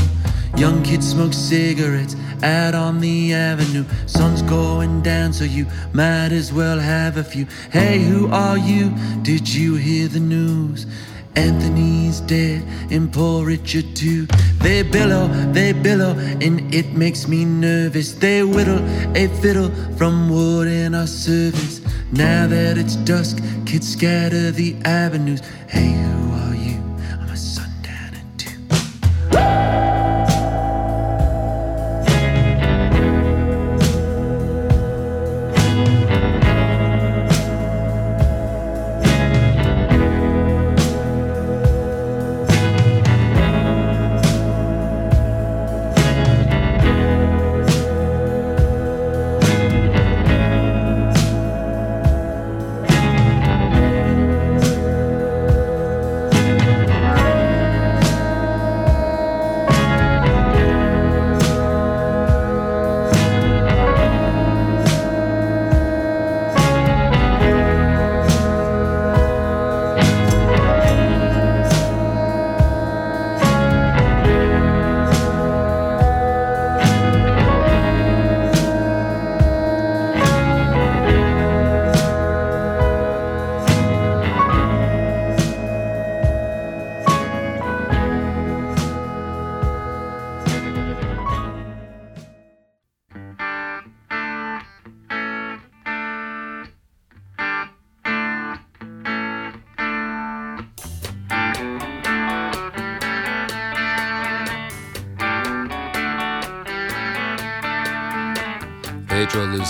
[0.57, 3.85] Young kids smoke cigarettes out on the avenue.
[4.07, 7.47] Sun's going down, so you might as well have a few.
[7.71, 8.91] Hey, who are you?
[9.23, 10.85] Did you hear the news?
[11.37, 14.27] Anthony's dead and poor Richard too.
[14.59, 18.13] They billow, they billow, and it makes me nervous.
[18.13, 18.81] They whittle
[19.17, 21.81] a fiddle from wood in our service.
[22.13, 25.41] Now that it's dusk, kids scatter the avenues.
[25.69, 25.93] Hey,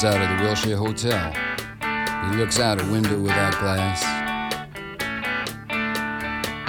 [0.05, 1.33] Out of the Wilshire Hotel.
[2.29, 4.03] He looks out a window without glass.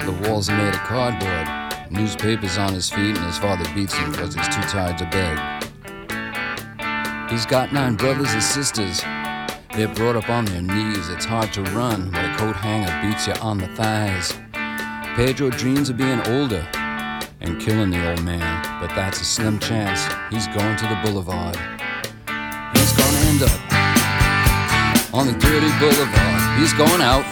[0.04, 1.90] The walls are made of cardboard.
[1.90, 5.36] Newspapers on his feet, and his father beats him because he's too tired to beg.
[7.28, 9.00] He's got nine brothers and sisters.
[9.74, 11.08] They're brought up on their knees.
[11.08, 14.32] It's hard to run when a coat hanger beats you on the thighs.
[15.16, 16.64] Pedro dreams of being older
[17.40, 20.06] and killing the old man, but that's a slim chance.
[20.30, 21.58] He's going to the boulevard.
[25.26, 26.58] On the dirty boulevard.
[26.58, 27.24] He's going out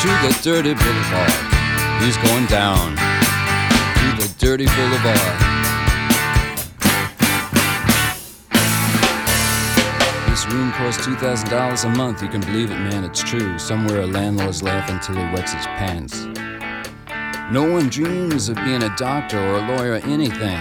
[0.00, 1.32] to the dirty boulevard.
[2.02, 5.18] He's going down to the dirty boulevard.
[10.28, 12.22] This room costs $2,000 a month.
[12.22, 13.58] You can believe it, man, it's true.
[13.58, 16.24] Somewhere a landlord's laughing till he wets his pants.
[17.52, 20.60] No one dreams of being a doctor or a lawyer or anything.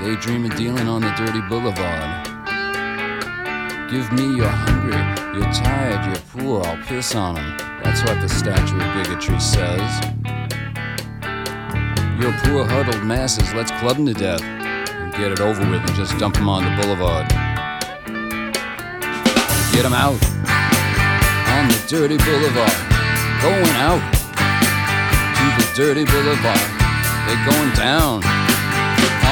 [0.00, 2.27] They dream of dealing on the dirty boulevard.
[3.90, 5.00] Give me you're hungry,
[5.34, 7.56] you're tired, you're poor, I'll piss on 'em.
[7.82, 10.00] That's what the statue of bigotry says.
[12.20, 14.42] You're poor huddled masses, let's club 'em to death.
[14.42, 17.28] And get it over with and just dump 'em on the boulevard.
[19.72, 20.20] Get 'em out
[21.56, 22.76] on the dirty boulevard.
[23.40, 24.02] Going out
[25.38, 26.60] to the dirty boulevard.
[27.26, 28.22] They're going down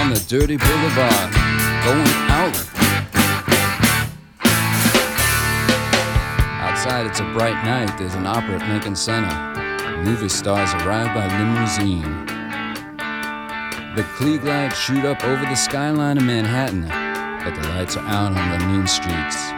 [0.01, 1.31] on the dirty boulevard.
[1.85, 2.76] Going out.
[6.87, 7.99] Outside, it's a bright night.
[7.99, 9.35] There's an opera at Lincoln Center.
[10.05, 12.25] Movie stars arrive by limousine.
[13.97, 16.83] The Klieg lights shoot up over the skyline of Manhattan,
[17.43, 19.51] but the lights are out on the mean streets.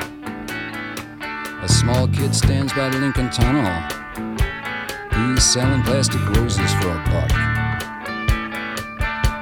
[1.63, 3.69] A small kid stands by the Lincoln Tunnel.
[5.13, 7.29] He's selling plastic roses for a buck.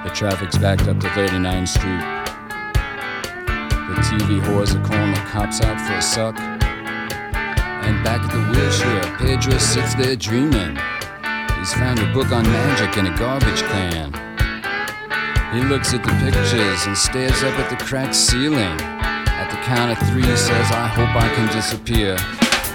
[0.03, 2.03] The traffic's backed up to 39th Street.
[3.87, 6.56] The TV whores are calling the cops out for a suck.
[7.87, 10.77] And back at the wheelchair, Pedro sits there dreaming.
[11.59, 14.11] He's found a book on magic in a garbage can.
[15.55, 18.77] He looks at the pictures and stares up at the cracked ceiling.
[18.83, 22.19] At the count of three, he says, I hope I can disappear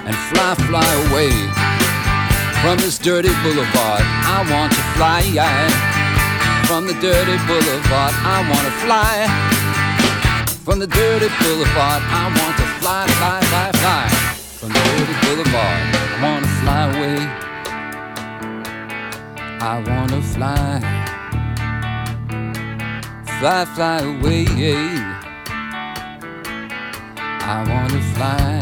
[0.08, 1.32] and fly, fly away
[2.64, 4.02] from this dirty boulevard.
[4.02, 5.22] I want to fly
[6.72, 8.14] from the dirty boulevard.
[8.24, 9.28] I want to fly
[10.64, 12.02] from the dirty boulevard.
[12.08, 14.21] I want to fly, fly, fly, fly
[15.06, 15.82] the boulevard.
[15.94, 17.20] I want to fly away.
[19.64, 20.80] I want to fly,
[23.40, 24.46] fly, fly away.
[27.44, 28.62] I want to fly,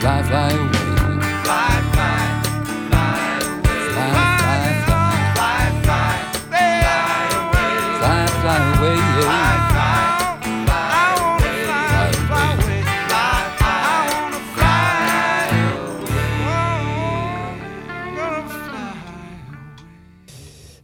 [0.00, 0.79] fly, fly away.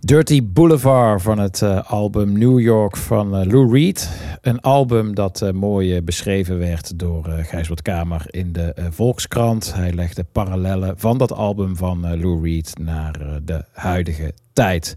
[0.07, 4.11] Dirty Boulevard van het eh, album New York van eh, Lou Reed.
[4.41, 9.75] Een album dat eh, mooi beschreven werd door Gijsbert Kamer in de Volkskrant.
[9.75, 14.95] Hij legde parallellen van dat album van Lou Reed naar de huidige tijd.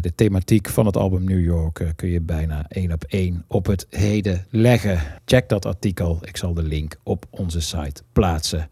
[0.00, 3.86] De thematiek van het album New York kun je bijna één op één op het
[3.90, 5.00] heden leggen.
[5.24, 6.18] Check dat artikel.
[6.22, 8.68] Ik zal de link op onze site plaatsen.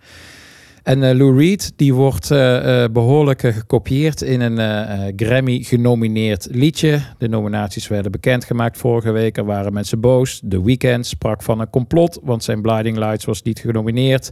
[0.83, 7.01] En eh, Lou Reed die wordt eh, behoorlijk eh, gekopieerd in een Grammy genomineerd liedje.
[7.19, 9.37] De nominaties werden bekendgemaakt vorige week.
[9.37, 10.43] Er waren mensen boos.
[10.49, 14.31] The Weeknd sprak van een complot, want zijn Blinding Lights was niet genomineerd.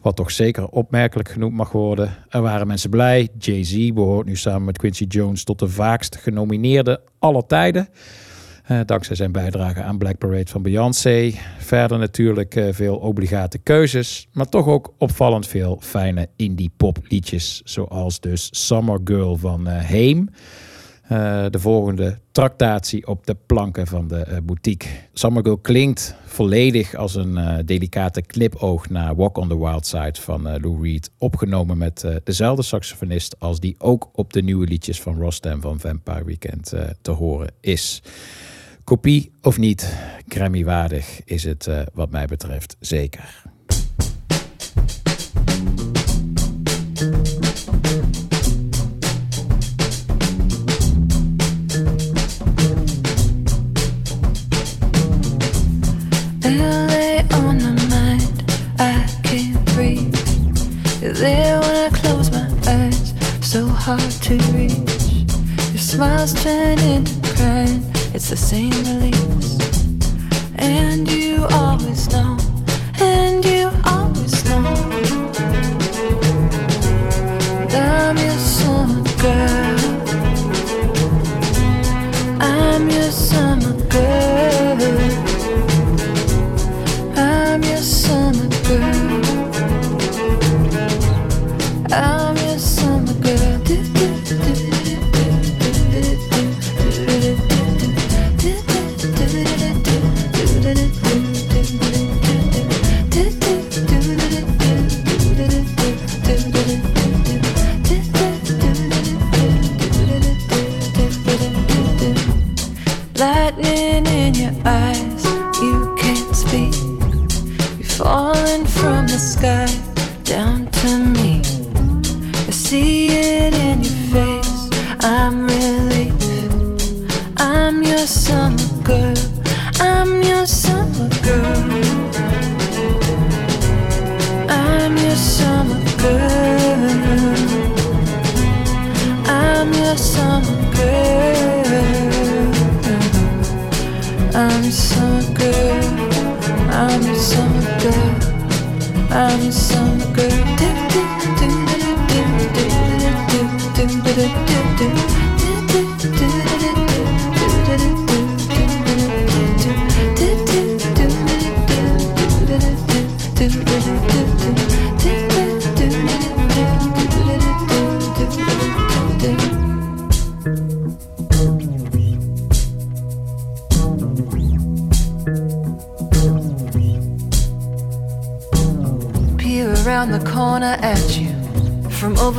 [0.00, 2.16] Wat toch zeker opmerkelijk genoemd mag worden.
[2.28, 3.28] Er waren mensen blij.
[3.38, 7.88] Jay-Z behoort nu samen met Quincy Jones tot de vaakst genomineerde aller tijden.
[8.70, 11.32] Eh, dankzij zijn bijdrage aan Black Parade van Beyoncé.
[11.58, 14.28] Verder natuurlijk eh, veel obligate keuzes.
[14.32, 17.62] Maar toch ook opvallend veel fijne indie pop liedjes.
[17.64, 20.28] Zoals dus Summer Girl van eh Heem.
[21.50, 24.88] De volgende tractatie op de planken van de boutique.
[25.12, 30.42] Summer Girl klinkt volledig als een delicate knipoog naar Walk on the Wild Side van
[30.42, 31.10] Lou Reed.
[31.18, 36.24] Opgenomen met dezelfde saxofonist als die ook op de nieuwe liedjes van Rostam van Vampire
[36.24, 36.72] Weekend
[37.02, 38.02] te horen is.
[38.90, 39.96] Kopie of niet,
[40.28, 43.42] Grammy-waardig is het eh, wat mij betreft zeker.
[61.00, 65.24] There when I close my eyes, so hard to reach.
[65.72, 67.20] Your smiles turn into
[68.20, 69.56] it's the same release.
[70.56, 72.36] And you always know,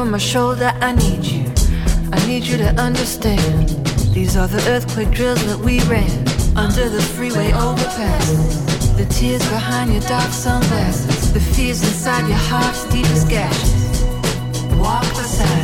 [0.02, 1.46] over my shoulder, I need you.
[2.12, 3.70] I need you to understand.
[4.16, 6.12] These are the earthquake drills that we ran
[6.58, 8.32] under the freeway overpass.
[8.98, 11.34] The tears behind your dark sunglasses.
[11.34, 14.04] The fears inside your heart's deepest gashes.
[14.80, 15.61] Walk beside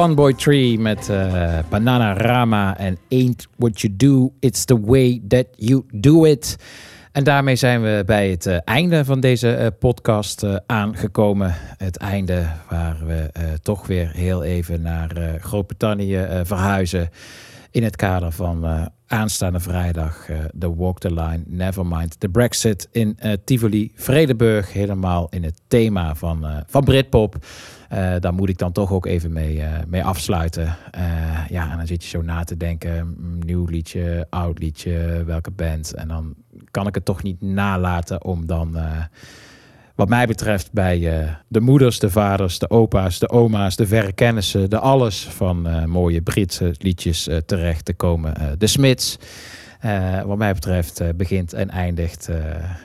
[0.00, 5.46] Funboy Tree met eh, Banana Rama en Ain't What You Do, It's The Way That
[5.56, 6.56] You Do It.
[7.12, 11.54] En daarmee zijn we bij het eh, einde van deze eh, podcast aangekomen.
[11.76, 13.30] Het einde waar we
[13.62, 17.10] toch weer heel even naar Groot-Brittannië verhuizen.
[17.70, 23.92] In het kader van aanstaande vrijdag de Walk the Line, Nevermind, de Brexit in Tivoli,
[23.94, 24.72] Vredeburg.
[24.72, 27.36] Helemaal in het thema van, van Britpop.
[27.90, 30.76] Eh, daar moet ik dan toch ook even mee, eh, mee afsluiten.
[30.90, 31.02] Eh,
[31.48, 33.16] ja, en dan zit je zo na te denken.
[33.44, 35.94] Nieuw liedje, oud liedje, welke band.
[35.94, 36.34] En dan
[36.70, 38.76] kan ik het toch niet nalaten om dan...
[39.94, 41.00] wat mij betreft bij
[41.48, 46.22] de moeders, de vaders, de opa's, de oma's, de verre kennissen, de alles van mooie
[46.22, 48.58] Britse liedjes terecht te komen.
[48.58, 49.18] De Smits.
[50.26, 52.28] Wat mij betreft begint en eindigt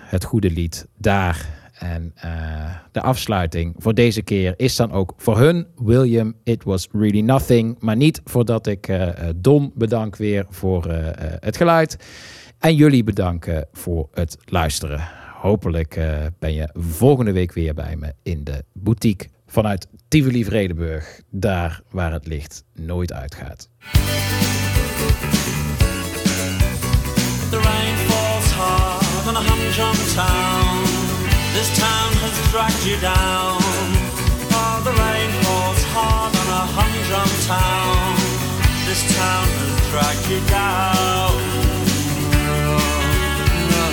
[0.06, 1.65] het goede lied daar.
[1.94, 6.88] En eh, de afsluiting voor deze keer is dan ook voor hun, William, It Was
[6.92, 7.80] Really Nothing.
[7.80, 10.88] Maar niet voordat ik eh, eh, Don bedank weer voor
[11.40, 11.98] het geluid.
[12.60, 15.08] En jullie bedanken voor het luisteren.
[15.34, 16.00] Hopelijk
[16.40, 21.22] ben je volgende week weer bij me in de boutique vanuit Tivoli Vredenburg.
[21.32, 23.70] Daar waar het licht nooit uitgaat.
[30.16, 31.15] The.
[31.56, 33.64] This town has dragged you down.
[34.52, 38.12] Oh, the rain falls hard on a humdrum town.
[38.84, 41.32] This town has dragged you down.
[43.72, 43.88] No.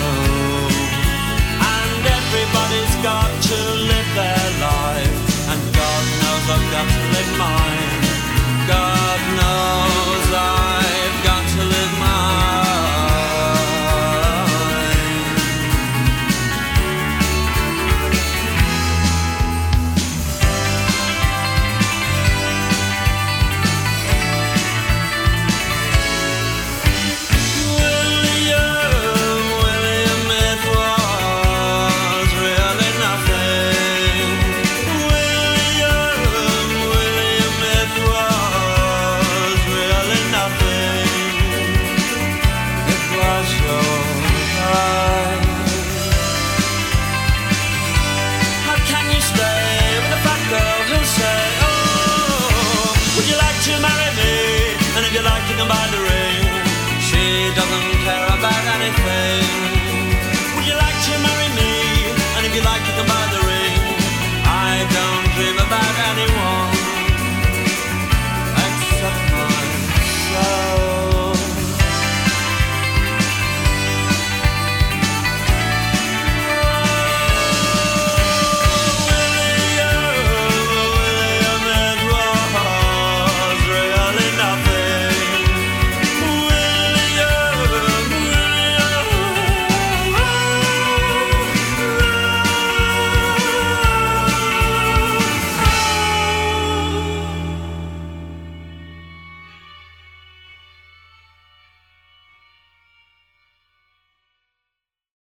[1.71, 3.57] And everybody's got to
[3.87, 5.15] live their life.
[5.47, 7.95] And God knows I've got to live mine.
[8.67, 9.92] God knows